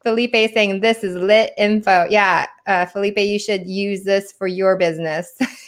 Felipe 0.05 0.35
saying 0.53 0.81
this 0.81 1.03
is 1.03 1.17
lit 1.17 1.55
info. 1.57 2.07
Yeah, 2.11 2.47
uh, 2.67 2.85
Felipe, 2.87 3.19
you 3.19 3.39
should 3.39 3.67
use 3.67 4.05
this 4.05 4.33
for 4.33 4.47
your 4.47 4.77
business. 4.77 5.35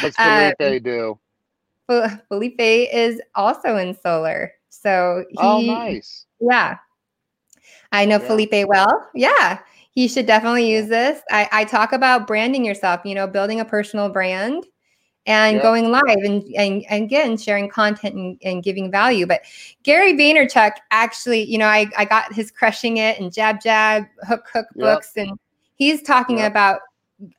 What's 0.00 0.16
Felipe 0.16 0.56
um, 0.60 0.78
do? 0.82 1.18
Felipe 2.28 2.54
is 2.58 3.20
also 3.36 3.76
in 3.76 3.94
solar, 3.94 4.52
so 4.70 5.24
oh, 5.38 5.60
he, 5.60 5.70
oh 5.70 5.72
nice. 5.72 6.26
Yeah, 6.40 6.78
I 7.92 8.04
know 8.04 8.18
yeah. 8.18 8.26
Felipe 8.26 8.68
well. 8.68 9.08
Yeah, 9.14 9.60
he 9.94 10.08
should 10.08 10.26
definitely 10.26 10.70
use 10.70 10.88
this. 10.88 11.22
I, 11.30 11.48
I 11.52 11.64
talk 11.64 11.92
about 11.92 12.26
branding 12.26 12.64
yourself, 12.64 13.00
you 13.04 13.14
know, 13.14 13.26
building 13.26 13.60
a 13.60 13.64
personal 13.64 14.08
brand 14.08 14.66
and 15.26 15.54
yep. 15.54 15.62
going 15.62 15.90
live 15.90 16.02
and, 16.06 16.42
and, 16.56 16.84
and 16.90 17.04
again 17.04 17.36
sharing 17.36 17.68
content 17.68 18.14
and, 18.14 18.38
and, 18.44 18.62
giving 18.62 18.90
value 18.90 19.26
but 19.26 19.40
gary 19.82 20.12
vaynerchuk 20.12 20.72
actually 20.90 21.42
you 21.44 21.58
know 21.58 21.66
I, 21.66 21.86
I 21.96 22.04
got 22.04 22.32
his 22.32 22.50
crushing 22.50 22.98
it 22.98 23.18
and 23.18 23.32
jab 23.32 23.60
jab 23.62 24.04
hook 24.26 24.48
hook 24.52 24.66
yep. 24.74 24.84
books 24.84 25.12
and 25.16 25.38
he's 25.76 26.02
talking 26.02 26.38
yep. 26.38 26.50
about 26.50 26.80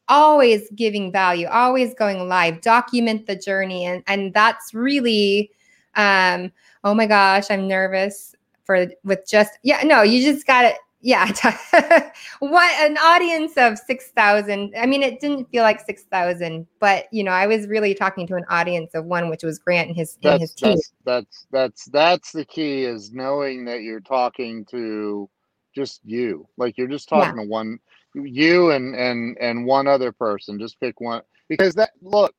always 0.07 0.69
giving 0.71 1.11
value 1.11 1.47
always 1.47 1.93
going 1.93 2.27
live 2.27 2.61
document 2.61 3.27
the 3.27 3.35
journey 3.35 3.85
and 3.85 4.03
and 4.07 4.33
that's 4.33 4.73
really 4.73 5.51
um 5.95 6.51
oh 6.83 6.93
my 6.93 7.05
gosh 7.05 7.51
i'm 7.51 7.67
nervous 7.67 8.35
for 8.63 8.87
with 9.03 9.27
just 9.27 9.59
yeah 9.61 9.83
no 9.83 10.01
you 10.01 10.23
just 10.23 10.47
got 10.47 10.63
to 10.63 10.73
yeah 11.05 11.31
what 12.39 12.73
an 12.81 12.97
audience 12.97 13.53
of 13.57 13.77
6000 13.77 14.73
i 14.77 14.85
mean 14.85 15.03
it 15.03 15.19
didn't 15.19 15.49
feel 15.51 15.63
like 15.63 15.79
6000 15.79 16.67
but 16.79 17.05
you 17.11 17.23
know 17.23 17.31
i 17.31 17.47
was 17.47 17.67
really 17.67 17.93
talking 17.93 18.27
to 18.27 18.35
an 18.35 18.43
audience 18.49 18.93
of 18.93 19.05
one 19.05 19.29
which 19.29 19.43
was 19.43 19.59
grant 19.59 19.87
and 19.87 19.95
his 19.95 20.17
that's, 20.21 20.33
and 20.33 20.41
his 20.41 20.53
team. 20.53 20.69
that's, 20.69 20.91
that's 21.05 21.47
that's 21.51 21.85
that's 21.85 22.31
the 22.31 22.45
key 22.45 22.83
is 22.83 23.13
knowing 23.13 23.65
that 23.65 23.83
you're 23.83 24.01
talking 24.01 24.65
to 24.65 25.29
just 25.75 26.01
you. 26.05 26.47
Like 26.57 26.77
you're 26.77 26.87
just 26.87 27.09
talking 27.09 27.37
yeah. 27.37 27.43
to 27.43 27.49
one 27.49 27.79
you 28.13 28.71
and 28.71 28.95
and 28.95 29.37
and 29.39 29.65
one 29.65 29.87
other 29.87 30.11
person. 30.11 30.57
Just 30.57 30.79
pick 30.79 30.99
one 31.01 31.21
because 31.49 31.75
that 31.75 31.91
look 32.01 32.33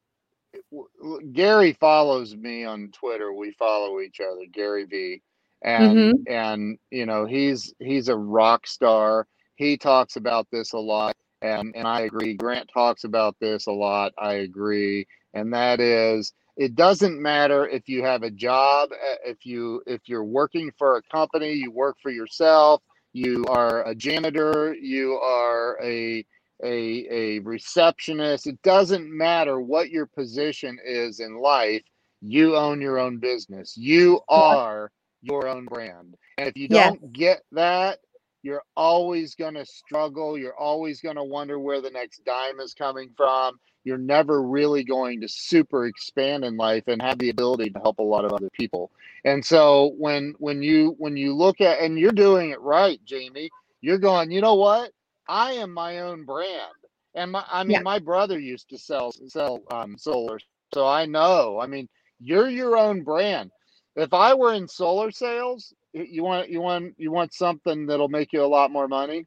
gary 1.33 1.75
follows 1.75 2.35
me 2.35 2.65
on 2.65 2.91
twitter. 2.93 3.33
We 3.33 3.53
follow 3.53 4.01
each 4.01 4.21
other 4.21 4.47
gary 4.53 4.85
v 4.85 5.23
and 5.67 5.97
mm-hmm. 5.97 6.33
and 6.33 6.79
you 6.91 7.05
know 7.05 7.27
he's 7.27 7.75
he's 7.79 8.09
a 8.09 8.17
rock 8.17 8.67
star. 8.67 9.27
He 9.57 9.77
talks 9.77 10.17
about 10.17 10.47
this 10.51 10.73
a 10.73 10.79
lot 10.79 11.17
and 11.43 11.75
and 11.77 11.87
i 11.87 12.03
agree. 12.03 12.35
Grant 12.35 12.71
talks 12.73 13.05
about 13.05 13.37
this 13.41 13.67
a 13.67 13.73
lot. 13.73 14.13
I 14.19 14.35
agree. 14.35 15.07
And 15.35 15.53
that 15.53 15.81
is 15.81 16.33
it 16.57 16.75
doesn't 16.75 17.21
matter 17.21 17.69
if 17.69 17.89
you 17.89 18.03
have 18.03 18.23
a 18.23 18.31
job 18.31 18.91
eh, 18.93 19.17
if 19.27 19.45
you 19.45 19.83
if 19.87 20.01
you're 20.07 20.25
working 20.25 20.71
for 20.79 20.97
a 20.97 21.03
company 21.03 21.53
you 21.53 21.71
work 21.71 21.97
for 22.03 22.11
yourself 22.11 22.81
you 23.13 23.45
are 23.47 23.87
a 23.87 23.95
janitor 23.95 24.75
you 24.75 25.15
are 25.15 25.79
a 25.83 26.25
a, 26.65 27.07
a 27.11 27.39
receptionist. 27.41 28.47
It 28.47 28.61
doesn't 28.63 29.11
matter 29.11 29.61
what 29.61 29.91
your 29.91 30.07
position 30.07 30.79
is 30.85 31.21
in 31.21 31.37
life. 31.37 31.83
You 32.23 32.57
own 32.57 32.81
your 32.81 32.99
own 32.99 33.19
business. 33.19 33.77
You 33.77 34.21
are 34.29 34.91
your 35.27 35.49
own 35.49 35.67
brand. 35.67 36.17
And 36.39 36.49
if 36.49 36.57
you 36.57 36.69
don't 36.69 37.13
get 37.13 37.43
that, 37.53 37.99
you're 38.43 38.63
always 38.77 39.35
going 39.35 39.55
to 39.55 39.67
struggle. 39.67 40.39
You're 40.39 40.57
always 40.57 41.01
going 41.01 41.17
to 41.17 41.25
wonder 41.25 41.59
where 41.59 41.81
the 41.81 41.91
next 41.91 42.25
dime 42.25 42.61
is 42.61 42.75
coming 42.75 43.11
from. 43.17 43.59
You're 43.83 43.99
never 43.99 44.43
really 44.43 44.85
going 44.85 45.21
to 45.21 45.29
super 45.29 45.87
expand 45.87 46.45
in 46.45 46.57
life 46.57 46.85
and 46.87 47.03
have 47.03 47.19
the 47.19 47.31
ability 47.31 47.71
to 47.71 47.79
help 47.81 47.99
a 47.99 48.03
lot 48.03 48.25
of 48.25 48.33
other 48.33 48.51
people. 48.51 48.91
And 49.25 49.45
so 49.45 49.95
when 49.99 50.35
when 50.39 50.63
you 50.63 50.95
when 50.99 51.17
you 51.17 51.35
look 51.35 51.61
at 51.61 51.81
and 51.81 51.99
you're 51.99 52.13
doing 52.13 52.51
it 52.51 52.61
right, 52.61 53.01
Jamie, 53.05 53.51
you're 53.81 53.99
going, 53.99 54.31
you 54.31 54.41
know 54.41 54.55
what? 54.55 54.93
I 55.29 55.53
am 55.53 55.73
my 55.73 56.01
own 56.01 56.25
brand. 56.25 56.73
And 57.15 57.33
my, 57.33 57.45
I 57.51 57.65
mean, 57.65 57.73
yeah. 57.73 57.81
my 57.81 57.99
brother 57.99 58.39
used 58.39 58.69
to 58.71 58.79
sell 58.79 59.13
sell 59.27 59.61
um, 59.71 59.97
solar, 59.99 60.39
so 60.75 60.87
I 60.87 61.07
know. 61.07 61.59
I 61.61 61.67
mean, 61.67 61.89
you're 62.21 62.49
your 62.49 62.77
own 62.77 63.03
brand 63.03 63.51
if 63.97 64.13
I 64.13 64.35
were 64.35 64.53
in 64.53 64.69
solar 64.69 65.11
sales, 65.11 65.73
you 65.93 66.23
want 66.23 66.51
you 66.51 66.61
want 66.61 66.95
you 66.99 67.11
want 67.11 67.33
something 67.33 67.87
that'll 67.87 68.09
make 68.09 68.33
you 68.33 68.43
a 68.43 68.47
lot 68.47 68.71
more 68.71 68.89
money. 68.89 69.27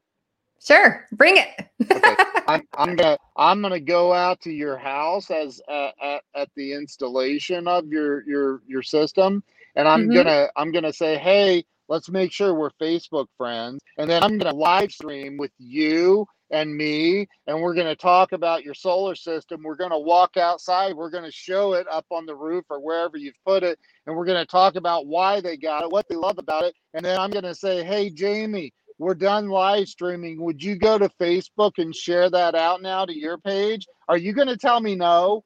Sure, 0.62 1.06
bring 1.12 1.36
it. 1.38 1.68
okay, 1.90 2.16
I'm, 2.48 2.62
I'm 2.76 2.96
gonna 2.96 3.18
I'm 3.36 3.62
gonna 3.62 3.80
go 3.80 4.12
out 4.12 4.40
to 4.42 4.52
your 4.52 4.76
house 4.76 5.30
as 5.30 5.60
uh, 5.68 5.90
at, 6.02 6.22
at 6.34 6.48
the 6.54 6.72
installation 6.72 7.66
of 7.66 7.86
your 7.88 8.28
your 8.28 8.62
your 8.66 8.82
system, 8.82 9.42
and 9.74 9.88
I'm 9.88 10.02
mm-hmm. 10.02 10.14
gonna 10.14 10.48
I'm 10.56 10.70
gonna 10.70 10.92
say, 10.92 11.18
hey, 11.18 11.64
let's 11.88 12.08
make 12.08 12.30
sure 12.30 12.54
we're 12.54 12.70
Facebook 12.80 13.26
friends, 13.36 13.80
and 13.98 14.08
then 14.08 14.22
I'm 14.22 14.38
gonna 14.38 14.56
live 14.56 14.92
stream 14.92 15.36
with 15.36 15.52
you 15.58 16.26
and 16.50 16.76
me, 16.76 17.28
and 17.46 17.60
we're 17.60 17.74
going 17.74 17.86
to 17.86 17.96
talk 17.96 18.32
about 18.32 18.64
your 18.64 18.74
solar 18.74 19.14
system. 19.14 19.62
We're 19.62 19.76
going 19.76 19.90
to 19.90 19.98
walk 19.98 20.36
outside. 20.36 20.94
We're 20.94 21.10
going 21.10 21.24
to 21.24 21.32
show 21.32 21.74
it 21.74 21.86
up 21.90 22.06
on 22.10 22.26
the 22.26 22.34
roof 22.34 22.64
or 22.70 22.80
wherever 22.80 23.16
you've 23.16 23.42
put 23.46 23.62
it, 23.62 23.78
and 24.06 24.16
we're 24.16 24.26
going 24.26 24.42
to 24.42 24.50
talk 24.50 24.76
about 24.76 25.06
why 25.06 25.40
they 25.40 25.56
got 25.56 25.84
it, 25.84 25.90
what 25.90 26.08
they 26.08 26.16
love 26.16 26.38
about 26.38 26.64
it. 26.64 26.74
And 26.94 27.04
then 27.04 27.18
I'm 27.18 27.30
going 27.30 27.44
to 27.44 27.54
say, 27.54 27.84
hey, 27.84 28.10
Jamie, 28.10 28.72
we're 28.98 29.14
done 29.14 29.48
live 29.48 29.88
streaming. 29.88 30.42
Would 30.42 30.62
you 30.62 30.76
go 30.76 30.98
to 30.98 31.08
Facebook 31.20 31.78
and 31.78 31.94
share 31.94 32.28
that 32.30 32.54
out 32.54 32.82
now 32.82 33.06
to 33.06 33.16
your 33.16 33.38
page? 33.38 33.86
Are 34.08 34.18
you 34.18 34.32
going 34.32 34.48
to 34.48 34.56
tell 34.56 34.80
me 34.80 34.94
no? 34.94 35.44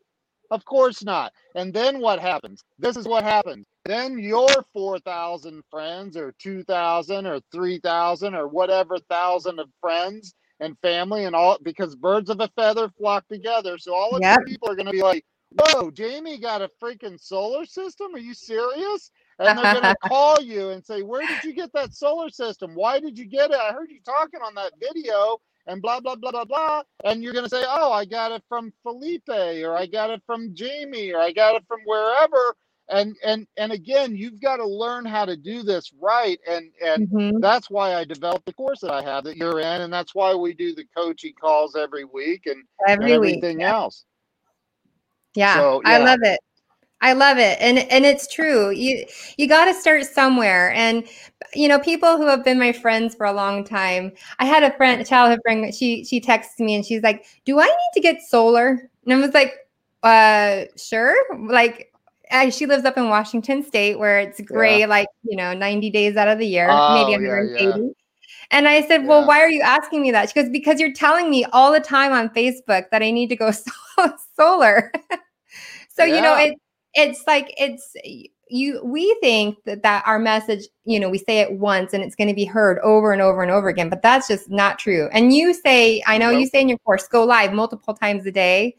Of 0.50 0.64
course 0.64 1.04
not. 1.04 1.32
And 1.54 1.72
then 1.72 2.00
what 2.00 2.18
happens? 2.18 2.62
This 2.78 2.96
is 2.96 3.06
what 3.06 3.24
happens. 3.24 3.66
Then 3.84 4.18
your 4.18 4.48
4,000 4.72 5.62
friends 5.70 6.16
or 6.16 6.34
2,000 6.38 7.26
or 7.26 7.40
3,000 7.52 8.34
or 8.34 8.48
whatever 8.48 8.98
thousand 8.98 9.58
of 9.58 9.68
friends 9.80 10.34
and 10.64 10.78
family 10.80 11.24
and 11.24 11.36
all 11.36 11.58
because 11.62 11.94
birds 11.94 12.30
of 12.30 12.40
a 12.40 12.48
feather 12.56 12.88
flock 12.98 13.26
together. 13.28 13.78
So 13.78 13.94
all 13.94 14.16
of 14.16 14.22
yep. 14.22 14.40
these 14.44 14.54
people 14.54 14.70
are 14.70 14.76
going 14.76 14.86
to 14.86 14.92
be 14.92 15.02
like, 15.02 15.24
whoa, 15.50 15.90
Jamie 15.90 16.38
got 16.38 16.62
a 16.62 16.70
freaking 16.82 17.20
solar 17.20 17.64
system? 17.64 18.14
Are 18.14 18.18
you 18.18 18.34
serious? 18.34 19.10
And 19.38 19.58
they're 19.58 19.80
going 19.80 19.82
to 19.94 20.08
call 20.08 20.40
you 20.40 20.70
and 20.70 20.84
say, 20.84 21.02
where 21.02 21.26
did 21.26 21.44
you 21.44 21.54
get 21.54 21.72
that 21.74 21.94
solar 21.94 22.30
system? 22.30 22.74
Why 22.74 23.00
did 23.00 23.18
you 23.18 23.26
get 23.26 23.50
it? 23.50 23.56
I 23.56 23.72
heard 23.72 23.90
you 23.90 24.00
talking 24.04 24.40
on 24.40 24.54
that 24.54 24.72
video 24.80 25.38
and 25.66 25.80
blah, 25.80 26.00
blah, 26.00 26.16
blah, 26.16 26.30
blah, 26.30 26.44
blah. 26.44 26.82
And 27.04 27.22
you're 27.22 27.32
going 27.32 27.44
to 27.44 27.50
say, 27.50 27.64
oh, 27.66 27.92
I 27.92 28.04
got 28.04 28.32
it 28.32 28.42
from 28.48 28.72
Felipe 28.82 29.28
or 29.28 29.76
I 29.76 29.86
got 29.86 30.10
it 30.10 30.22
from 30.26 30.54
Jamie 30.54 31.12
or 31.12 31.20
I 31.20 31.32
got 31.32 31.56
it 31.56 31.64
from 31.68 31.80
wherever 31.84 32.56
and 32.88 33.16
and 33.24 33.46
and 33.56 33.72
again 33.72 34.14
you've 34.14 34.40
got 34.40 34.56
to 34.56 34.66
learn 34.66 35.04
how 35.04 35.24
to 35.24 35.36
do 35.36 35.62
this 35.62 35.92
right 36.00 36.38
and 36.48 36.70
and 36.84 37.08
mm-hmm. 37.08 37.40
that's 37.40 37.70
why 37.70 37.94
i 37.94 38.04
developed 38.04 38.44
the 38.44 38.52
course 38.52 38.80
that 38.80 38.90
i 38.90 39.02
have 39.02 39.24
that 39.24 39.36
you're 39.36 39.60
in 39.60 39.82
and 39.82 39.92
that's 39.92 40.14
why 40.14 40.34
we 40.34 40.52
do 40.52 40.74
the 40.74 40.84
coaching 40.96 41.32
calls 41.40 41.76
every 41.76 42.04
week 42.04 42.46
and, 42.46 42.62
every 42.86 43.06
and 43.06 43.14
everything 43.14 43.56
week, 43.56 43.62
yeah. 43.62 43.74
else. 43.74 44.04
Yeah, 45.34 45.56
so, 45.56 45.82
yeah, 45.84 45.90
i 45.90 45.98
love 45.98 46.20
it. 46.22 46.38
I 47.00 47.12
love 47.12 47.38
it 47.38 47.58
and 47.60 47.78
and 47.78 48.06
it's 48.06 48.32
true. 48.32 48.70
You 48.70 49.04
you 49.36 49.48
got 49.48 49.66
to 49.66 49.74
start 49.74 50.04
somewhere 50.04 50.72
and 50.72 51.06
you 51.54 51.68
know 51.68 51.78
people 51.78 52.16
who 52.16 52.26
have 52.26 52.44
been 52.44 52.58
my 52.58 52.72
friends 52.72 53.14
for 53.14 53.26
a 53.26 53.32
long 53.32 53.64
time 53.64 54.12
i 54.38 54.44
had 54.44 54.62
a 54.62 54.72
friend 54.76 55.00
a 55.00 55.04
childhood 55.04 55.40
friend 55.44 55.74
she 55.74 56.04
she 56.04 56.18
texts 56.18 56.58
me 56.58 56.74
and 56.74 56.84
she's 56.84 57.02
like 57.02 57.26
do 57.44 57.60
i 57.60 57.66
need 57.66 57.90
to 57.94 58.00
get 58.00 58.22
solar? 58.22 58.90
And 59.04 59.12
i 59.12 59.16
was 59.16 59.34
like 59.34 59.54
uh 60.02 60.64
sure 60.76 61.14
like 61.48 61.92
I, 62.30 62.50
she 62.50 62.66
lives 62.66 62.84
up 62.84 62.96
in 62.96 63.08
Washington 63.08 63.62
State 63.62 63.98
where 63.98 64.18
it's 64.18 64.40
gray 64.40 64.80
yeah. 64.80 64.86
like 64.86 65.08
you 65.22 65.36
know 65.36 65.52
90 65.52 65.90
days 65.90 66.16
out 66.16 66.28
of 66.28 66.38
the 66.38 66.46
year, 66.46 66.68
oh, 66.70 66.94
maybe 66.94 67.26
180. 67.26 67.64
Yeah, 67.64 67.76
yeah. 67.76 67.90
And 68.50 68.68
I 68.68 68.86
said, 68.86 69.06
"Well, 69.06 69.26
why 69.26 69.40
are 69.40 69.48
you 69.48 69.62
asking 69.62 70.02
me 70.02 70.10
that?" 70.12 70.28
She 70.28 70.34
goes, 70.34 70.50
"Because 70.50 70.78
you're 70.78 70.92
telling 70.92 71.30
me 71.30 71.44
all 71.46 71.72
the 71.72 71.80
time 71.80 72.12
on 72.12 72.28
Facebook 72.30 72.84
that 72.90 73.02
I 73.02 73.10
need 73.10 73.28
to 73.28 73.36
go 73.36 73.50
solar." 74.36 74.92
so 75.88 76.04
you 76.04 76.20
know, 76.20 76.36
it 76.36 76.54
it's 76.94 77.22
like 77.26 77.52
it's 77.58 77.94
you 78.48 78.80
we 78.84 79.16
think 79.20 79.56
that 79.64 79.82
that 79.82 80.02
our 80.06 80.18
message 80.18 80.68
you 80.84 81.00
know 81.00 81.08
we 81.08 81.18
say 81.18 81.40
it 81.40 81.52
once 81.58 81.92
and 81.92 82.02
it's 82.02 82.14
going 82.14 82.28
to 82.28 82.34
be 82.34 82.44
heard 82.44 82.78
over 82.80 83.12
and 83.12 83.22
over 83.22 83.42
and 83.42 83.50
over 83.50 83.68
again 83.68 83.88
but 83.88 84.02
that's 84.02 84.28
just 84.28 84.50
not 84.50 84.78
true 84.78 85.08
and 85.12 85.34
you 85.34 85.54
say 85.54 86.02
i 86.06 86.18
know 86.18 86.30
nope. 86.30 86.40
you 86.40 86.46
say 86.46 86.60
in 86.60 86.68
your 86.68 86.78
course 86.78 87.08
go 87.08 87.24
live 87.24 87.52
multiple 87.52 87.94
times 87.94 88.26
a 88.26 88.30
day 88.30 88.76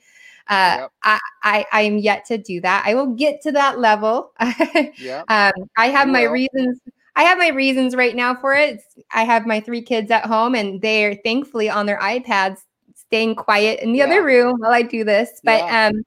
uh, 0.48 0.78
yep. 0.80 0.92
I, 1.04 1.20
I 1.44 1.66
I 1.72 1.82
am 1.82 1.98
yet 1.98 2.26
to 2.26 2.38
do 2.38 2.62
that. 2.62 2.84
I 2.86 2.94
will 2.94 3.08
get 3.08 3.42
to 3.44 3.52
that 3.54 3.80
level. 3.80 4.32
yeah. 4.98 5.24
Um, 5.28 5.70
I 5.78 5.88
have 5.88 6.08
you 6.08 6.14
my 6.14 6.24
will. 6.24 6.34
reasons. 6.34 6.80
I 7.16 7.24
have 7.24 7.38
my 7.38 7.50
reasons 7.50 7.96
right 7.96 8.16
now 8.16 8.36
for 8.36 8.54
it. 8.54 8.82
I 9.14 9.24
have 9.24 9.46
my 9.46 9.60
three 9.60 9.82
kids 9.82 10.12
at 10.12 10.26
home, 10.26 10.54
and 10.54 10.82
they 10.82 11.06
are 11.06 11.16
thankfully 11.16 11.70
on 11.70 11.86
their 11.86 12.00
iPads, 12.00 12.60
staying 12.94 13.36
quiet 13.36 13.80
in 13.80 13.92
the 13.92 14.00
yeah. 14.00 14.06
other 14.06 14.24
room 14.24 14.60
while 14.60 14.72
I 14.72 14.82
do 14.82 15.04
this. 15.04 15.42
But 15.44 15.60
yeah. 15.60 15.88
um, 15.88 16.04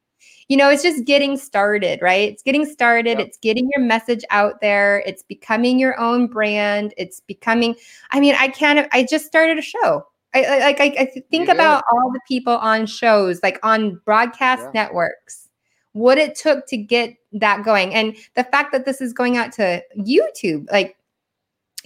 you 0.49 0.57
know, 0.57 0.71
it's 0.71 0.83
just 0.83 1.05
getting 1.05 1.37
started, 1.37 2.01
right? 2.01 2.31
It's 2.31 2.43
getting 2.43 2.65
started. 2.65 3.19
Yep. 3.19 3.27
It's 3.27 3.39
getting 3.39 3.69
your 3.75 3.85
message 3.85 4.25
out 4.31 4.61
there. 4.61 5.03
It's 5.05 5.23
becoming 5.23 5.79
your 5.79 5.99
own 5.99 6.27
brand. 6.27 6.95
It's 6.97 7.21
becoming. 7.21 7.75
I 8.11 8.21
mean, 8.21 8.35
I 8.39 8.49
can't. 8.49 8.89
I 8.93 9.03
just 9.05 9.27
started 9.27 9.59
a 9.59 9.63
show. 9.63 10.07
I 10.35 10.59
like 10.61 10.81
I, 10.81 10.95
I 10.99 11.23
think 11.31 11.49
about 11.49 11.85
all 11.91 12.11
the 12.13 12.21
people 12.29 12.57
on 12.57 12.87
shows, 12.87 13.43
like 13.43 13.59
on 13.63 14.01
broadcast 14.05 14.63
yeah. 14.63 14.83
networks, 14.83 15.49
what 15.93 16.19
it 16.19 16.35
took 16.35 16.67
to 16.69 16.77
get 16.77 17.17
that 17.33 17.65
going, 17.65 17.95
and 17.95 18.15
the 18.37 18.45
fact 18.45 18.73
that 18.73 18.85
this 18.85 19.01
is 19.01 19.13
going 19.13 19.37
out 19.37 19.53
to 19.53 19.83
YouTube, 19.99 20.71
like 20.71 20.97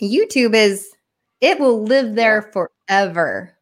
YouTube 0.00 0.54
is, 0.54 0.90
it 1.40 1.60
will 1.60 1.82
live 1.82 2.14
there 2.14 2.44
yeah. 2.44 2.66
forever. 2.88 3.56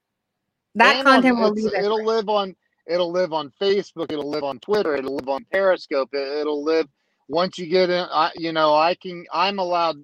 That 0.75 0.97
and 0.97 1.07
content 1.07 1.37
on, 1.37 1.43
will 1.43 1.53
live. 1.53 1.73
It'll 1.75 2.05
live 2.05 2.29
on. 2.29 2.57
It'll 2.87 3.13
live 3.13 3.33
on 3.33 3.53
Facebook. 3.61 4.11
It'll 4.11 4.31
live 4.31 4.45
on 4.45 4.59
Twitter. 4.61 4.97
It'll 4.97 5.15
live 5.15 5.29
on 5.29 5.45
Periscope. 5.53 6.09
It, 6.13 6.47
will 6.47 6.65
live 6.65 6.87
once 7.29 7.59
you 7.59 7.67
get 7.67 7.91
in. 7.91 8.07
I, 8.11 8.31
you 8.37 8.53
know, 8.53 8.75
I 8.75 8.95
can. 8.95 9.25
I'm 9.33 9.59
allowed 9.59 9.97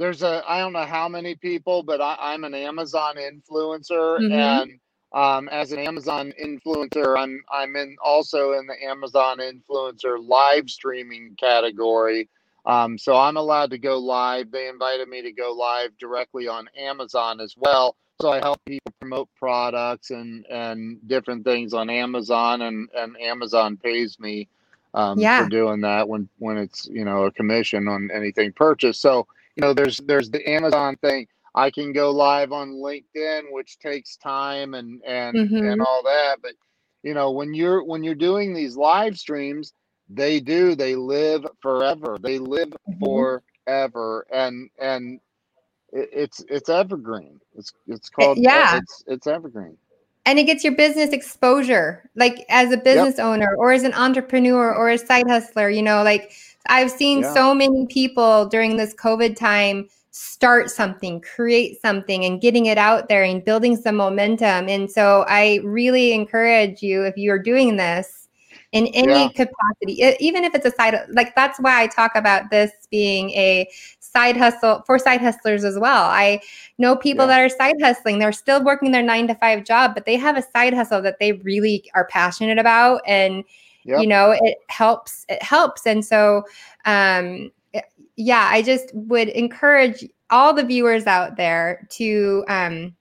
there's 0.00 0.22
a 0.22 0.42
I 0.48 0.58
don't 0.58 0.72
know 0.72 0.86
how 0.86 1.08
many 1.08 1.34
people, 1.34 1.82
but 1.82 2.00
I, 2.00 2.32
am 2.32 2.44
an 2.44 2.54
Amazon 2.54 3.16
influencer, 3.16 4.18
mm-hmm. 4.18 4.32
and 4.32 4.80
um, 5.12 5.48
as 5.50 5.72
an 5.72 5.78
Amazon 5.78 6.32
influencer, 6.42 7.18
I'm 7.18 7.44
I'm 7.52 7.76
in 7.76 7.96
also 8.02 8.52
in 8.52 8.66
the 8.66 8.82
Amazon 8.82 9.38
influencer 9.38 10.26
live 10.26 10.70
streaming 10.70 11.36
category. 11.38 12.30
Um, 12.64 12.96
so 12.96 13.14
I'm 13.14 13.36
allowed 13.36 13.70
to 13.70 13.78
go 13.78 13.98
live. 13.98 14.50
They 14.50 14.68
invited 14.68 15.06
me 15.06 15.20
to 15.20 15.32
go 15.32 15.52
live 15.52 15.90
directly 15.98 16.48
on 16.48 16.68
Amazon 16.78 17.38
as 17.38 17.54
well. 17.58 17.94
So 18.22 18.32
I 18.32 18.38
help 18.38 18.58
people 18.64 18.92
promote 19.00 19.28
products 19.38 20.10
and 20.10 20.46
and 20.46 20.96
different 21.06 21.44
things 21.44 21.74
on 21.74 21.90
Amazon, 21.90 22.62
and 22.62 22.88
and 22.96 23.20
Amazon 23.20 23.76
pays 23.76 24.18
me 24.18 24.48
um, 24.94 25.18
yeah. 25.18 25.44
for 25.44 25.50
doing 25.50 25.82
that 25.82 26.08
when 26.08 26.26
when 26.38 26.56
it's 26.56 26.86
you 26.86 27.04
know 27.04 27.24
a 27.24 27.30
commission 27.30 27.86
on 27.86 28.10
anything 28.14 28.52
purchased. 28.52 29.02
So 29.02 29.26
you 29.60 29.66
know, 29.66 29.74
there's 29.74 29.98
there's 29.98 30.30
the 30.30 30.48
Amazon 30.48 30.96
thing. 30.96 31.26
I 31.54 31.70
can 31.70 31.92
go 31.92 32.10
live 32.10 32.50
on 32.50 32.70
LinkedIn, 32.70 33.42
which 33.50 33.78
takes 33.78 34.16
time 34.16 34.72
and 34.72 35.02
and 35.04 35.36
mm-hmm. 35.36 35.68
and 35.68 35.82
all 35.82 36.02
that. 36.04 36.36
But 36.42 36.52
you 37.02 37.12
know, 37.12 37.30
when 37.30 37.52
you're 37.52 37.84
when 37.84 38.02
you're 38.02 38.14
doing 38.14 38.54
these 38.54 38.76
live 38.76 39.18
streams, 39.18 39.74
they 40.08 40.40
do 40.40 40.74
they 40.74 40.94
live 40.94 41.46
forever. 41.60 42.16
They 42.18 42.38
live 42.38 42.70
mm-hmm. 42.88 43.04
forever, 43.04 44.26
and 44.32 44.70
and 44.80 45.20
it's 45.92 46.42
it's 46.48 46.70
evergreen. 46.70 47.38
It's 47.54 47.70
it's 47.86 48.08
called 48.08 48.38
yeah. 48.38 48.78
It's 48.78 49.04
it's 49.06 49.26
evergreen 49.26 49.76
and 50.26 50.38
it 50.38 50.44
gets 50.44 50.62
your 50.62 50.74
business 50.74 51.10
exposure 51.10 52.08
like 52.14 52.44
as 52.50 52.70
a 52.72 52.76
business 52.76 53.16
yep. 53.16 53.26
owner 53.26 53.54
or 53.56 53.72
as 53.72 53.84
an 53.84 53.94
entrepreneur 53.94 54.74
or 54.74 54.90
a 54.90 54.98
side 54.98 55.24
hustler 55.26 55.70
you 55.70 55.82
know 55.82 56.02
like 56.02 56.32
I've 56.66 56.90
seen 56.90 57.20
yeah. 57.20 57.34
so 57.34 57.54
many 57.54 57.86
people 57.86 58.46
during 58.46 58.76
this 58.76 58.94
COVID 58.94 59.36
time 59.36 59.88
start 60.10 60.70
something, 60.70 61.20
create 61.20 61.80
something, 61.80 62.24
and 62.24 62.40
getting 62.40 62.66
it 62.66 62.78
out 62.78 63.08
there 63.08 63.22
and 63.22 63.44
building 63.44 63.76
some 63.76 63.96
momentum. 63.96 64.68
And 64.68 64.90
so 64.90 65.24
I 65.28 65.60
really 65.64 66.12
encourage 66.12 66.82
you 66.82 67.04
if 67.04 67.16
you're 67.16 67.38
doing 67.38 67.76
this 67.76 68.28
in 68.72 68.86
any 68.88 69.12
yeah. 69.12 69.28
capacity, 69.28 70.16
even 70.20 70.44
if 70.44 70.54
it's 70.54 70.66
a 70.66 70.70
side, 70.70 70.96
like 71.10 71.34
that's 71.34 71.58
why 71.58 71.82
I 71.82 71.86
talk 71.86 72.12
about 72.14 72.50
this 72.50 72.70
being 72.90 73.30
a 73.30 73.68
side 73.98 74.36
hustle 74.36 74.82
for 74.86 74.98
side 74.98 75.20
hustlers 75.20 75.64
as 75.64 75.78
well. 75.78 76.04
I 76.04 76.40
know 76.78 76.96
people 76.96 77.26
yeah. 77.26 77.36
that 77.36 77.40
are 77.40 77.48
side 77.48 77.80
hustling, 77.80 78.18
they're 78.18 78.32
still 78.32 78.62
working 78.62 78.92
their 78.92 79.02
nine 79.02 79.26
to 79.28 79.34
five 79.34 79.64
job, 79.64 79.94
but 79.94 80.06
they 80.06 80.16
have 80.16 80.36
a 80.36 80.42
side 80.42 80.74
hustle 80.74 81.02
that 81.02 81.18
they 81.18 81.32
really 81.32 81.90
are 81.94 82.06
passionate 82.06 82.58
about. 82.58 83.02
And 83.06 83.44
Yep. 83.84 84.00
You 84.00 84.06
know, 84.06 84.32
it 84.32 84.58
helps. 84.68 85.26
It 85.28 85.42
helps. 85.42 85.86
And 85.86 86.04
so, 86.04 86.44
um, 86.84 87.50
yeah, 88.16 88.48
I 88.50 88.62
just 88.62 88.94
would 88.94 89.28
encourage 89.28 90.04
all 90.30 90.54
the 90.54 90.64
viewers 90.64 91.06
out 91.06 91.36
there 91.36 91.86
to 91.90 92.44
um, 92.48 92.94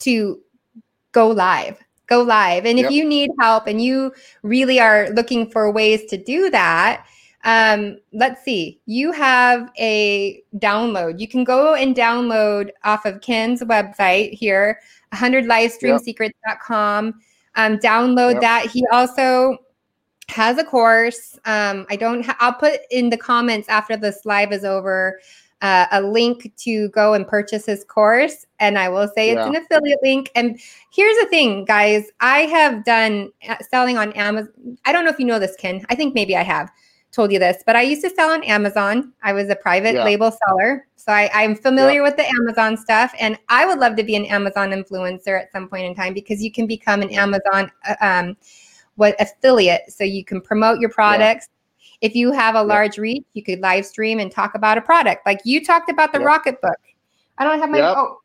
to 0.00 0.40
go 1.12 1.28
live 1.28 1.82
go 2.06 2.22
live. 2.22 2.64
And 2.66 2.78
yep. 2.78 2.86
if 2.86 2.92
you 2.92 3.04
need 3.04 3.30
help 3.38 3.66
and 3.66 3.82
you 3.82 4.14
really 4.42 4.80
are 4.80 5.10
looking 5.10 5.50
for 5.50 5.70
ways 5.70 6.06
to 6.06 6.16
do 6.16 6.48
that, 6.50 7.06
um, 7.44 7.98
let's 8.12 8.42
see, 8.44 8.80
you 8.86 9.12
have 9.12 9.70
a 9.78 10.42
download. 10.56 11.20
You 11.20 11.28
can 11.28 11.44
go 11.44 11.74
and 11.74 11.94
download 11.94 12.70
off 12.84 13.04
of 13.04 13.20
Ken's 13.20 13.62
website 13.62 14.32
here, 14.32 14.80
100livestreamsecrets.com. 15.14 17.14
Um, 17.54 17.78
download 17.78 18.32
yep. 18.32 18.40
that. 18.42 18.66
He 18.66 18.84
also 18.92 19.56
has 20.28 20.58
a 20.58 20.64
course. 20.64 21.38
Um, 21.44 21.86
I 21.88 21.96
don't. 21.96 22.24
Ha- 22.24 22.36
I'll 22.40 22.54
put 22.54 22.80
in 22.90 23.10
the 23.10 23.16
comments 23.16 23.68
after 23.68 23.96
this 23.96 24.24
live 24.24 24.52
is 24.52 24.64
over 24.64 25.20
uh, 25.62 25.86
a 25.92 26.02
link 26.02 26.52
to 26.58 26.88
go 26.90 27.14
and 27.14 27.26
purchase 27.26 27.66
his 27.66 27.84
course, 27.84 28.46
and 28.58 28.78
I 28.78 28.88
will 28.88 29.08
say 29.14 29.32
yeah. 29.32 29.38
it's 29.38 29.46
an 29.46 29.56
affiliate 29.56 30.00
link. 30.02 30.30
And 30.34 30.60
here's 30.92 31.16
the 31.18 31.26
thing, 31.26 31.64
guys. 31.64 32.04
I 32.20 32.40
have 32.40 32.84
done 32.84 33.30
uh, 33.48 33.56
selling 33.70 33.98
on 33.98 34.12
Amazon. 34.12 34.78
I 34.84 34.92
don't 34.92 35.04
know 35.04 35.10
if 35.10 35.18
you 35.18 35.26
know 35.26 35.38
this, 35.38 35.56
Ken. 35.56 35.84
I 35.88 35.94
think 35.94 36.14
maybe 36.14 36.36
I 36.36 36.42
have 36.42 36.70
told 37.12 37.32
you 37.32 37.38
this, 37.38 37.62
but 37.64 37.74
I 37.74 37.82
used 37.82 38.02
to 38.02 38.10
sell 38.10 38.30
on 38.30 38.44
Amazon. 38.44 39.12
I 39.22 39.32
was 39.32 39.48
a 39.48 39.56
private 39.56 39.94
yeah. 39.94 40.04
label 40.04 40.30
seller. 40.46 40.86
So 40.96 41.12
I, 41.12 41.30
I'm 41.32 41.54
familiar 41.54 42.02
with 42.02 42.16
the 42.16 42.26
Amazon 42.26 42.76
stuff. 42.76 43.14
And 43.18 43.38
I 43.48 43.64
would 43.64 43.78
love 43.78 43.96
to 43.96 44.02
be 44.02 44.16
an 44.16 44.26
Amazon 44.26 44.70
influencer 44.70 45.40
at 45.40 45.50
some 45.52 45.68
point 45.68 45.86
in 45.86 45.94
time 45.94 46.12
because 46.12 46.42
you 46.42 46.52
can 46.52 46.66
become 46.66 47.00
an 47.00 47.10
Amazon 47.10 47.70
uh, 47.88 47.94
um, 48.00 48.36
what 48.96 49.14
affiliate 49.20 49.82
so 49.88 50.04
you 50.04 50.24
can 50.24 50.40
promote 50.40 50.80
your 50.80 50.90
products. 50.90 51.48
Yeah. 51.48 52.08
If 52.08 52.14
you 52.14 52.32
have 52.32 52.54
a 52.54 52.62
large 52.62 52.98
reach, 52.98 53.24
you 53.32 53.42
could 53.42 53.60
live 53.60 53.86
stream 53.86 54.18
and 54.18 54.30
talk 54.30 54.54
about 54.54 54.76
a 54.76 54.82
product. 54.82 55.24
Like 55.24 55.40
you 55.44 55.64
talked 55.64 55.90
about 55.90 56.12
the 56.12 56.18
Rocketbook. 56.18 56.74
I 57.38 57.44
don't 57.44 57.58
have 57.58 57.70
my 57.70 57.80
oh 57.80 58.18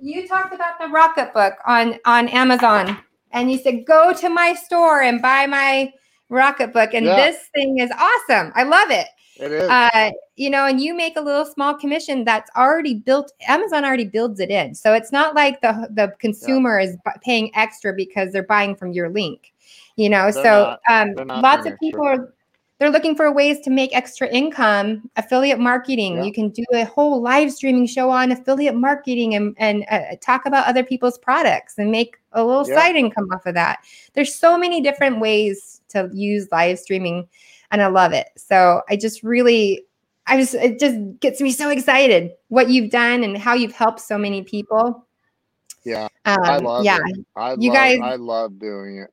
you 0.00 0.26
talked 0.28 0.54
about 0.54 0.78
the 0.78 0.86
Rocketbook 0.86 1.54
on 1.66 1.98
on 2.04 2.28
Amazon 2.28 2.98
and 3.32 3.50
you 3.50 3.58
said 3.58 3.86
go 3.86 4.12
to 4.12 4.28
my 4.28 4.54
store 4.54 5.02
and 5.02 5.22
buy 5.22 5.46
my 5.46 5.92
Rocketbook 6.30 6.92
and 6.92 7.06
this 7.06 7.48
thing 7.54 7.78
is 7.78 7.90
awesome. 7.90 8.52
I 8.54 8.64
love 8.64 8.90
it. 8.90 9.06
It 9.36 9.50
is. 9.50 9.68
Uh, 9.68 10.10
you 10.36 10.48
know, 10.48 10.66
and 10.66 10.80
you 10.80 10.94
make 10.94 11.16
a 11.16 11.20
little 11.20 11.44
small 11.44 11.74
commission 11.74 12.24
that's 12.24 12.50
already 12.56 12.94
built. 12.94 13.32
Amazon 13.48 13.84
already 13.84 14.04
builds 14.04 14.38
it 14.38 14.50
in, 14.50 14.74
so 14.74 14.94
it's 14.94 15.10
not 15.10 15.34
like 15.34 15.60
the 15.60 15.88
the 15.90 16.14
consumer 16.20 16.78
yeah. 16.78 16.88
is 16.88 16.96
paying 17.22 17.50
extra 17.56 17.92
because 17.92 18.32
they're 18.32 18.44
buying 18.44 18.76
from 18.76 18.92
your 18.92 19.08
link. 19.08 19.52
You 19.96 20.08
know, 20.10 20.30
They're 20.30 20.42
so 20.42 20.76
not- 20.88 21.18
um, 21.18 21.40
lots 21.40 21.66
of 21.66 21.78
people 21.78 22.04
are 22.06 22.32
they're 22.80 22.90
looking 22.90 23.14
for 23.14 23.30
ways 23.32 23.60
to 23.60 23.70
make 23.70 23.94
extra 23.94 24.26
income. 24.28 25.08
Affiliate 25.14 25.60
marketing. 25.60 26.16
Yeah. 26.16 26.24
You 26.24 26.32
can 26.32 26.48
do 26.50 26.64
a 26.72 26.84
whole 26.84 27.22
live 27.22 27.52
streaming 27.52 27.86
show 27.86 28.10
on 28.10 28.32
affiliate 28.32 28.74
marketing 28.74 29.34
and 29.36 29.54
and 29.58 29.84
uh, 29.90 30.16
talk 30.20 30.44
about 30.46 30.66
other 30.66 30.82
people's 30.82 31.16
products 31.18 31.78
and 31.78 31.90
make 31.92 32.16
a 32.32 32.42
little 32.44 32.68
Yeah. 32.68 32.74
side 32.74 32.96
income 32.96 33.28
off 33.32 33.46
of 33.46 33.54
that. 33.54 33.78
There's 34.14 34.34
so 34.34 34.58
many 34.58 34.80
different 34.80 35.20
ways 35.20 35.80
to 35.90 36.10
use 36.12 36.48
live 36.50 36.80
streaming, 36.80 37.28
and 37.70 37.80
I 37.80 37.86
love 37.86 38.12
it. 38.12 38.28
So 38.36 38.82
I 38.88 38.96
just 38.96 39.22
really. 39.22 39.84
I 40.26 40.38
just 40.38 40.54
it 40.54 40.80
just 40.80 40.96
gets 41.20 41.38
me 41.42 41.52
so 41.52 41.68
excited 41.68 42.32
what 42.48 42.70
you've 42.70 42.90
done 42.90 43.22
and 43.24 43.36
how 43.36 43.52
you've 43.52 43.74
helped 43.74 44.00
so 44.00 44.16
many 44.16 44.42
people. 44.42 45.06
Yeah, 45.84 46.08
Um, 46.24 46.38
I 46.42 46.56
love 46.56 46.82
yeah, 46.82 46.96
it. 47.04 47.26
I 47.36 47.50
You 47.58 47.68
love, 47.68 47.74
guys- 47.74 47.98
I 48.02 48.16
love 48.16 48.58
doing 48.58 48.98
it. 49.00 49.10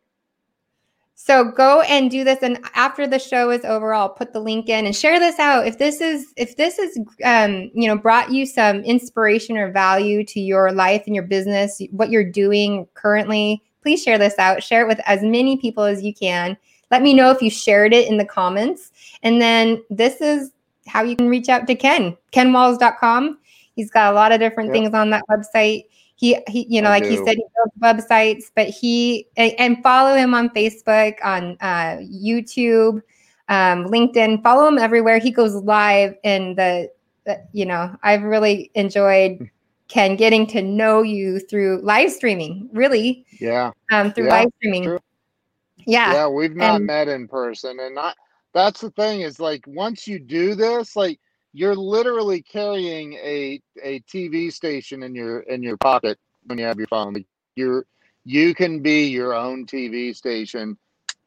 So 1.24 1.52
go 1.52 1.82
and 1.82 2.10
do 2.10 2.24
this, 2.24 2.40
and 2.42 2.60
after 2.74 3.06
the 3.06 3.20
show 3.20 3.52
is 3.52 3.64
over, 3.64 3.94
I'll 3.94 4.10
put 4.10 4.34
the 4.34 4.40
link 4.40 4.70
in 4.70 4.88
and 4.88 4.96
share 4.96 5.20
this 5.20 5.38
out. 5.38 5.68
If 5.68 5.78
this 5.78 6.02
is 6.02 6.34
if 6.36 6.58
this 6.58 6.80
is 6.80 6.98
um, 7.24 7.70
you 7.76 7.88
know 7.88 7.96
brought 7.96 8.32
you 8.32 8.48
some 8.48 8.78
inspiration 8.78 9.56
or 9.56 9.72
value 9.72 10.24
to 10.24 10.40
your 10.40 10.72
life 10.72 11.04
and 11.06 11.14
your 11.14 11.24
business, 11.24 11.80
what 11.92 12.10
you're 12.10 12.28
doing 12.28 12.88
currently, 12.96 13.62
please 13.84 14.02
share 14.02 14.18
this 14.18 14.40
out. 14.40 14.64
Share 14.64 14.82
it 14.82 14.88
with 14.88 15.00
as 15.06 15.22
many 15.22 15.58
people 15.58 15.84
as 15.84 16.02
you 16.02 16.12
can. 16.12 16.58
Let 16.90 17.04
me 17.04 17.14
know 17.14 17.30
if 17.30 17.40
you 17.40 17.52
shared 17.52 17.94
it 17.94 18.10
in 18.10 18.18
the 18.18 18.26
comments, 18.26 18.92
and 19.22 19.40
then 19.40 19.84
this 19.92 20.22
is 20.22 20.50
how 20.88 21.04
you 21.04 21.16
can 21.16 21.30
reach 21.30 21.50
out 21.50 21.68
to 21.68 21.76
Ken. 21.76 22.18
KenWalls.com. 22.32 23.38
He's 23.76 23.92
got 23.92 24.12
a 24.12 24.16
lot 24.16 24.32
of 24.32 24.40
different 24.40 24.70
Yep. 24.70 24.74
things 24.74 24.94
on 24.96 25.12
that 25.12 25.24
website 25.30 25.84
he, 26.22 26.38
he 26.48 26.68
you 26.70 26.82
know 26.82 26.90
I 26.90 27.00
like 27.00 27.06
he 27.06 27.18
said 27.18 27.36
he 27.36 27.46
builds 27.56 27.76
websites 27.82 28.44
but 28.56 28.68
he 28.70 29.28
and 29.38 29.82
follow 29.84 30.16
him 30.16 30.34
on 30.36 30.50
facebook 30.52 31.16
on 31.24 31.58
uh, 31.60 31.98
youtube 31.98 33.02
um, 33.50 33.86
linkedin 33.88 34.42
follow 34.44 34.66
him 34.68 34.78
everywhere. 34.78 35.18
He 35.18 35.32
goes 35.32 35.56
live 35.56 36.16
and 36.24 36.56
the, 36.58 36.90
the 37.26 37.44
you 37.52 37.66
know 37.66 37.94
i've 38.04 38.24
really 38.24 38.72
enjoyed 38.76 39.50
ken 39.90 40.16
getting 40.16 40.48
to 40.48 40.62
know 40.62 41.02
you 41.02 41.40
through 41.40 41.82
live 41.84 42.12
streaming 42.12 42.70
really. 42.72 43.26
Yeah, 43.42 43.72
um, 43.92 44.14
through 44.14 44.28
Yeah, 44.28 44.36
live 44.40 44.50
streaming. 44.58 44.84
true. 44.84 45.00
yeah. 45.86 46.14
Yeah, 46.14 46.28
we've 46.28 46.56
not 46.56 46.76
and- 46.78 46.86
met 46.86 47.08
in 47.10 47.28
person, 47.28 47.80
and 47.80 47.96
not. 47.96 48.16
That's 48.54 48.80
the 48.80 48.92
thing 48.92 49.22
is 49.22 49.40
like 49.40 49.66
once 49.68 50.08
you 50.08 50.20
do 50.20 50.56
this, 50.56 50.96
like 50.96 51.20
you're 51.54 51.76
literally 51.76 52.42
carrying 52.42 53.14
a 53.14 53.62
a 53.84 54.00
TV 54.02 54.50
station 54.50 55.04
in 55.04 55.16
your 55.16 55.40
in 55.42 55.64
your 55.64 55.78
pocket 55.78 56.20
when 56.46 56.58
you 56.58 56.66
have 56.66 56.78
your 56.78 56.88
phone. 56.88 57.24
You're 57.56 57.86
you 58.24 58.54
can 58.54 58.82
be 58.82 59.08
your 59.08 59.34
own 59.34 59.66
TV 59.66 60.14
station. 60.14 60.78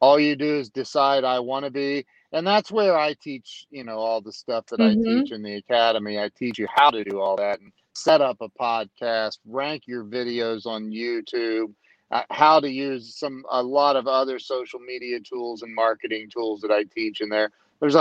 All 0.01 0.19
you 0.19 0.35
do 0.35 0.59
is 0.59 0.69
decide 0.69 1.23
I 1.23 1.39
want 1.39 1.65
to 1.65 1.71
be, 1.71 2.05
and 2.31 2.45
that's 2.45 2.71
where 2.71 2.97
I 2.97 3.13
teach. 3.13 3.65
You 3.69 3.83
know 3.83 3.97
all 3.97 4.21
the 4.21 4.31
stuff 4.33 4.65
that 4.67 4.79
Mhm. 4.79 4.81
I 4.81 4.95
teach 5.03 5.31
in 5.31 5.43
the 5.43 5.55
academy. 5.55 6.19
I 6.19 6.29
teach 6.29 6.59
you 6.59 6.67
how 6.73 6.91
to 6.91 7.03
do 7.03 7.19
all 7.19 7.37
that 7.37 7.59
and 7.59 7.71
set 7.93 8.21
up 8.21 8.37
a 8.41 8.49
podcast, 8.49 9.39
rank 9.45 9.83
your 9.87 10.03
videos 10.03 10.65
on 10.65 10.91
YouTube 10.91 11.73
uh, 12.11 12.23
how 12.29 12.59
to 12.59 12.69
use 12.69 13.17
some 13.17 13.43
a 13.49 13.61
lot 13.63 13.95
of 13.95 14.07
other 14.07 14.39
social 14.39 14.79
media 14.79 15.19
tools 15.19 15.61
and 15.61 15.73
marketing 15.73 16.29
tools 16.29 16.61
that 16.61 16.71
I 16.71 16.83
teach 16.83 17.21
in 17.21 17.29
there. 17.29 17.51
There's 17.79 17.95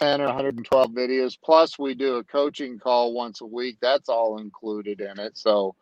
110 0.00 0.20
or 0.20 0.26
112 0.26 0.90
videos 0.90 1.36
plus 1.42 1.78
we 1.78 1.94
do 1.94 2.16
a 2.16 2.24
coaching 2.24 2.78
call 2.78 3.12
once 3.14 3.40
a 3.40 3.46
week. 3.46 3.76
That's 3.80 4.08
all 4.08 4.38
included 4.38 5.00
in 5.00 5.18
it. 5.18 5.36
So 5.36 5.74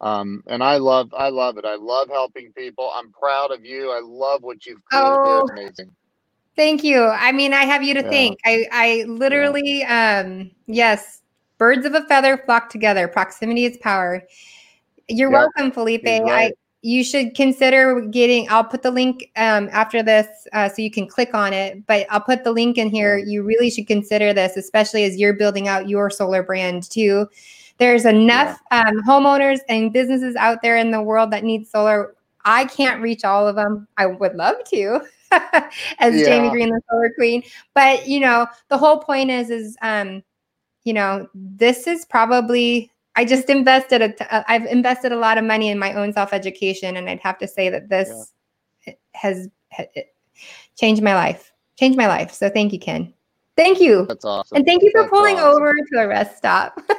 um 0.00 0.42
and 0.46 0.62
I 0.62 0.76
love 0.76 1.12
I 1.16 1.30
love 1.30 1.58
it. 1.58 1.64
I 1.64 1.76
love 1.76 2.08
helping 2.08 2.52
people. 2.52 2.90
I'm 2.94 3.12
proud 3.12 3.50
of 3.50 3.64
you. 3.64 3.90
I 3.90 4.00
love 4.02 4.42
what 4.42 4.66
you've 4.66 4.84
created. 4.84 5.20
Oh. 5.24 5.40
It's 5.40 5.50
amazing. 5.50 5.90
Thank 6.54 6.84
you. 6.84 7.04
I 7.04 7.32
mean, 7.32 7.52
I 7.52 7.64
have 7.64 7.82
you 7.82 7.92
to 7.94 8.02
Yeah. 8.02 8.08
thank. 8.08 8.38
I, 8.44 8.66
I 8.72 9.04
literally, 9.06 9.84
um, 9.84 10.50
yes, 10.66 11.20
birds 11.58 11.84
of 11.84 11.94
a 11.94 12.02
feather 12.06 12.38
flock 12.38 12.70
together. 12.70 13.08
Proximity 13.08 13.66
is 13.66 13.76
power. 13.76 14.22
You're 15.08 15.30
Yep. 15.30 15.40
welcome, 15.54 15.70
Felipe. 15.72 16.06
I. 16.06 16.52
you 16.86 17.02
should 17.02 17.34
consider 17.34 18.00
getting. 18.00 18.48
I'll 18.48 18.62
put 18.62 18.84
the 18.84 18.92
link 18.92 19.32
um, 19.34 19.68
after 19.72 20.04
this 20.04 20.28
uh, 20.52 20.68
so 20.68 20.82
you 20.82 20.90
can 20.90 21.08
click 21.08 21.34
on 21.34 21.52
it. 21.52 21.84
But 21.88 22.06
I'll 22.10 22.20
put 22.20 22.44
the 22.44 22.52
link 22.52 22.78
in 22.78 22.90
here. 22.90 23.18
You 23.18 23.42
really 23.42 23.70
should 23.70 23.88
consider 23.88 24.32
this, 24.32 24.56
especially 24.56 25.02
as 25.02 25.16
you're 25.16 25.32
building 25.32 25.66
out 25.66 25.88
your 25.88 26.10
solar 26.10 26.44
brand 26.44 26.88
too. 26.88 27.28
There's 27.78 28.04
enough 28.04 28.60
um, 28.70 29.02
homeowners 29.02 29.58
and 29.68 29.92
businesses 29.92 30.36
out 30.36 30.62
there 30.62 30.76
in 30.76 30.92
the 30.92 31.02
world 31.02 31.32
that 31.32 31.42
need 31.42 31.66
solar. 31.66 32.14
I 32.44 32.66
can't 32.66 33.02
reach 33.02 33.24
all 33.24 33.48
of 33.48 33.56
them. 33.56 33.88
I 33.96 34.06
would 34.06 34.36
love 34.36 34.54
to, 34.66 35.00
as 35.98 36.24
Jamie 36.24 36.50
Green, 36.50 36.70
the 36.70 36.80
solar 36.88 37.10
queen. 37.16 37.42
But 37.74 38.06
you 38.06 38.20
know, 38.20 38.46
the 38.68 38.78
whole 38.78 39.00
point 39.00 39.32
is, 39.32 39.50
is 39.50 39.76
um, 39.82 40.22
you 40.84 40.92
know, 40.92 41.28
this 41.34 41.88
is 41.88 42.04
probably. 42.04 42.92
I 43.16 43.24
just 43.24 43.48
invested. 43.50 44.02
A 44.02 44.12
t- 44.12 44.24
uh, 44.30 44.42
I've 44.46 44.66
invested 44.66 45.12
a 45.12 45.16
lot 45.16 45.38
of 45.38 45.44
money 45.44 45.70
in 45.70 45.78
my 45.78 45.94
own 45.94 46.12
self 46.12 46.32
education, 46.32 46.96
and 46.96 47.08
I'd 47.08 47.20
have 47.20 47.38
to 47.38 47.48
say 47.48 47.68
that 47.70 47.88
this 47.88 48.32
has, 49.12 49.48
ha- 49.72 49.86
it 49.94 50.14
changed 50.76 51.02
my 51.02 51.14
life. 51.14 51.52
Changed 51.78 51.98
my 51.98 52.06
life. 52.06 52.32
So 52.32 52.48
thank 52.48 52.72
you, 52.72 52.78
Ken. 52.78 53.12
Thank 53.56 53.80
you, 53.80 54.04
That's 54.06 54.24
awesome. 54.24 54.56
and 54.56 54.66
thank 54.66 54.82
you 54.82 54.90
for 54.92 55.02
That's 55.02 55.10
pulling 55.10 55.36
awesome. 55.36 55.62
over 55.62 55.74
to 55.92 55.98
a 56.00 56.08
rest 56.08 56.36
stop. 56.36 56.80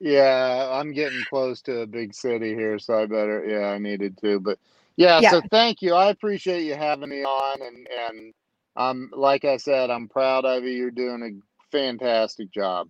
Yeah, 0.00 0.68
I'm 0.70 0.92
getting 0.92 1.24
close 1.24 1.60
to 1.62 1.80
a 1.80 1.86
big 1.86 2.14
city 2.14 2.54
here, 2.54 2.78
so 2.78 3.02
I 3.02 3.06
better. 3.06 3.44
Yeah, 3.44 3.68
I 3.70 3.78
needed 3.78 4.16
to, 4.18 4.38
but 4.38 4.58
yeah. 4.96 5.20
Yeah. 5.20 5.30
So 5.30 5.42
thank 5.50 5.82
you. 5.82 5.94
I 5.94 6.10
appreciate 6.10 6.62
you 6.62 6.76
having 6.76 7.08
me 7.08 7.24
on, 7.24 7.62
and 7.62 7.88
and 8.06 8.34
I'm 8.76 9.10
like 9.12 9.44
I 9.44 9.56
said, 9.56 9.90
I'm 9.90 10.06
proud 10.08 10.44
of 10.44 10.62
you. 10.62 10.70
You're 10.70 10.90
doing 10.92 11.22
a 11.22 11.76
fantastic 11.76 12.52
job. 12.52 12.88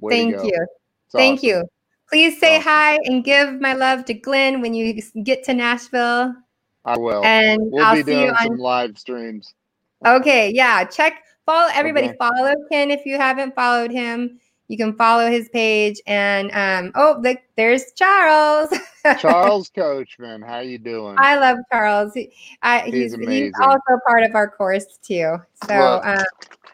Way 0.00 0.30
thank 0.30 0.44
you. 0.44 0.66
Thank 1.12 1.38
awesome. 1.38 1.48
you. 1.48 1.64
Please 2.08 2.38
say 2.38 2.56
Awesome. 2.56 2.68
hi 2.68 2.98
and 3.04 3.24
give 3.24 3.60
my 3.60 3.72
love 3.74 4.04
to 4.06 4.14
Glenn 4.14 4.60
when 4.60 4.74
you 4.74 5.00
get 5.22 5.44
to 5.44 5.54
Nashville. 5.54 6.34
I 6.84 6.98
will. 6.98 7.24
And 7.24 7.60
We'll 7.70 7.84
I'll 7.84 7.94
be 7.94 8.02
see 8.02 8.10
you 8.12 8.16
doing 8.18 8.30
on. 8.30 8.46
some 8.46 8.56
live 8.58 8.98
streams. 8.98 9.54
Okay, 10.04 10.50
yeah. 10.52 10.84
Check 10.84 11.22
follow 11.46 11.70
everybody. 11.72 12.08
Okay. 12.08 12.16
Follow 12.18 12.54
Ken 12.70 12.90
if 12.90 13.06
you 13.06 13.16
haven't 13.16 13.54
followed 13.54 13.90
him. 13.90 14.38
You 14.68 14.76
can 14.78 14.94
follow 14.96 15.30
his 15.30 15.48
page. 15.50 16.00
And 16.06 16.50
um, 16.52 16.92
oh, 16.94 17.20
the, 17.22 17.36
there's 17.56 17.92
Charles. 17.92 18.70
Charles 19.18 19.68
Coachman, 19.70 20.42
how 20.42 20.60
you 20.60 20.78
doing? 20.78 21.16
I 21.18 21.36
love 21.36 21.58
Charles. 21.70 22.14
He, 22.14 22.32
I, 22.62 22.80
He's 22.80 23.14
he's, 23.14 23.28
he's 23.28 23.52
also 23.60 23.98
part 24.08 24.22
of 24.22 24.34
our 24.34 24.48
course 24.50 24.98
too. 25.02 25.36
So, 25.66 25.74
uh, 25.74 26.22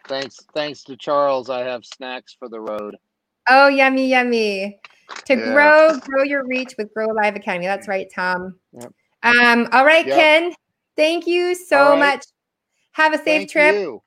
thanks, 0.07 0.39
thanks 0.53 0.83
to 0.85 0.95
Charles, 0.95 1.49
I 1.49 1.59
have 1.63 1.83
snacks 1.85 2.35
for 2.37 2.47
the 2.49 2.59
road. 2.61 2.95
Oh, 3.49 3.67
yummy, 3.67 4.07
yummy. 4.07 4.79
To 5.25 5.35
Yeah. 5.35 5.51
grow, 5.53 5.99
grow 5.99 6.23
your 6.23 6.45
reach 6.45 6.75
with 6.77 6.93
Grow 6.93 7.07
Live 7.07 7.35
Academy. 7.35 7.65
That's 7.65 7.87
right, 7.87 8.07
Tom. 8.13 8.59
Yep. 8.73 8.93
Um, 9.23 9.67
all 9.71 9.85
right, 9.85 10.05
Yep. 10.05 10.15
Ken. 10.15 10.53
Thank 10.95 11.27
you 11.27 11.55
so 11.55 11.91
right. 11.91 11.99
much. 11.99 12.25
Have 12.91 13.13
a 13.13 13.17
safe 13.17 13.25
Thank 13.25 13.51
trip. 13.51 13.75
You. 13.75 14.01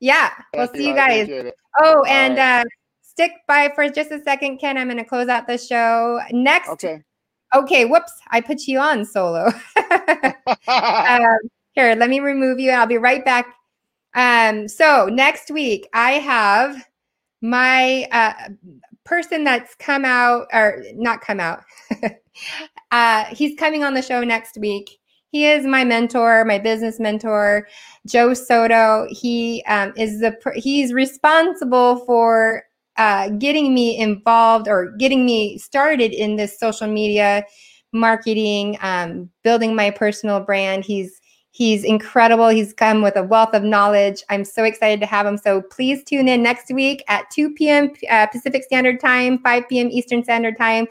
Yeah, 0.00 0.30
we'll 0.54 0.66
Thank 0.66 0.76
see 0.76 0.88
you 0.88 0.94
guys. 0.94 1.28
Oh, 1.80 1.98
All 1.98 2.06
and 2.06 2.36
right. 2.36 2.60
uh, 2.60 2.64
stick 3.02 3.32
by 3.46 3.70
for 3.74 3.88
just 3.88 4.10
a 4.10 4.20
second, 4.22 4.58
Ken. 4.58 4.76
I'm 4.76 4.88
going 4.88 4.98
to 4.98 5.04
close 5.04 5.28
out 5.28 5.46
the 5.46 5.56
show 5.56 6.20
next. 6.30 6.68
Okay. 6.70 7.00
Okay. 7.54 7.84
Whoops, 7.84 8.12
I 8.30 8.40
put 8.40 8.66
you 8.66 8.78
on 8.80 9.04
solo. 9.04 9.46
um, 10.68 11.38
here, 11.72 11.94
let 11.94 12.10
me 12.10 12.20
remove 12.20 12.58
you. 12.58 12.70
I'll 12.72 12.86
be 12.86 12.98
right 12.98 13.24
back. 13.24 13.46
Um, 14.14 14.68
so 14.68 15.08
next 15.10 15.50
week 15.50 15.88
I 15.92 16.12
have 16.12 16.86
my 17.44 18.06
uh, 18.10 18.32
person 19.04 19.44
that's 19.44 19.74
come 19.74 20.02
out 20.06 20.46
or 20.50 20.82
not 20.94 21.20
come 21.20 21.38
out. 21.38 21.62
uh, 22.90 23.24
he's 23.26 23.54
coming 23.58 23.84
on 23.84 23.92
the 23.92 24.00
show 24.00 24.24
next 24.24 24.56
week. 24.58 24.98
He 25.28 25.44
is 25.44 25.66
my 25.66 25.84
mentor, 25.84 26.46
my 26.46 26.58
business 26.58 26.98
mentor, 26.98 27.68
Joe 28.06 28.32
Soto. 28.32 29.06
He 29.10 29.62
um, 29.68 29.92
is 29.94 30.20
the 30.20 30.34
he's 30.54 30.94
responsible 30.94 32.06
for 32.06 32.62
uh, 32.96 33.28
getting 33.28 33.74
me 33.74 33.98
involved 33.98 34.66
or 34.66 34.92
getting 34.92 35.26
me 35.26 35.58
started 35.58 36.14
in 36.14 36.36
this 36.36 36.58
social 36.58 36.86
media 36.86 37.44
marketing, 37.92 38.78
um, 38.80 39.28
building 39.42 39.74
my 39.74 39.90
personal 39.90 40.40
brand. 40.40 40.82
He's 40.82 41.20
he's 41.54 41.84
incredible. 41.84 42.48
He's 42.48 42.72
come 42.72 43.00
with 43.00 43.14
a 43.14 43.22
wealth 43.22 43.54
of 43.54 43.62
knowledge. 43.62 44.24
I'm 44.28 44.44
so 44.44 44.64
excited 44.64 44.98
to 45.00 45.06
have 45.06 45.24
him. 45.24 45.38
So 45.38 45.62
please 45.62 46.02
tune 46.02 46.26
in 46.26 46.42
next 46.42 46.72
week 46.74 47.04
at 47.06 47.30
2 47.30 47.54
p.m. 47.54 47.92
Uh, 48.10 48.26
Pacific 48.26 48.64
Standard 48.64 48.98
Time, 48.98 49.38
5 49.38 49.68
p.m. 49.68 49.88
Eastern 49.88 50.24
Standard 50.24 50.58
Time, 50.58 50.88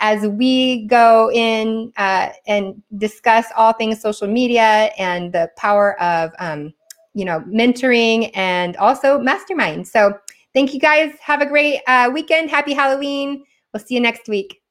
as 0.00 0.26
we 0.26 0.86
go 0.86 1.30
in 1.30 1.92
uh, 1.98 2.30
and 2.46 2.82
discuss 2.96 3.44
all 3.54 3.74
things 3.74 4.00
social 4.00 4.26
media 4.26 4.90
and 4.98 5.34
the 5.34 5.50
power 5.58 6.00
of 6.00 6.32
um, 6.38 6.72
you 7.12 7.26
know 7.26 7.40
mentoring 7.40 8.30
and 8.32 8.78
also 8.78 9.18
mastermind. 9.18 9.86
So 9.86 10.14
thank 10.54 10.72
you 10.72 10.80
guys. 10.80 11.12
Have 11.20 11.42
a 11.42 11.46
great 11.46 11.82
uh, 11.86 12.08
weekend. 12.10 12.48
Happy 12.48 12.72
Halloween. 12.72 13.44
We'll 13.74 13.84
see 13.84 13.96
you 13.96 14.00
next 14.00 14.26
week. 14.26 14.62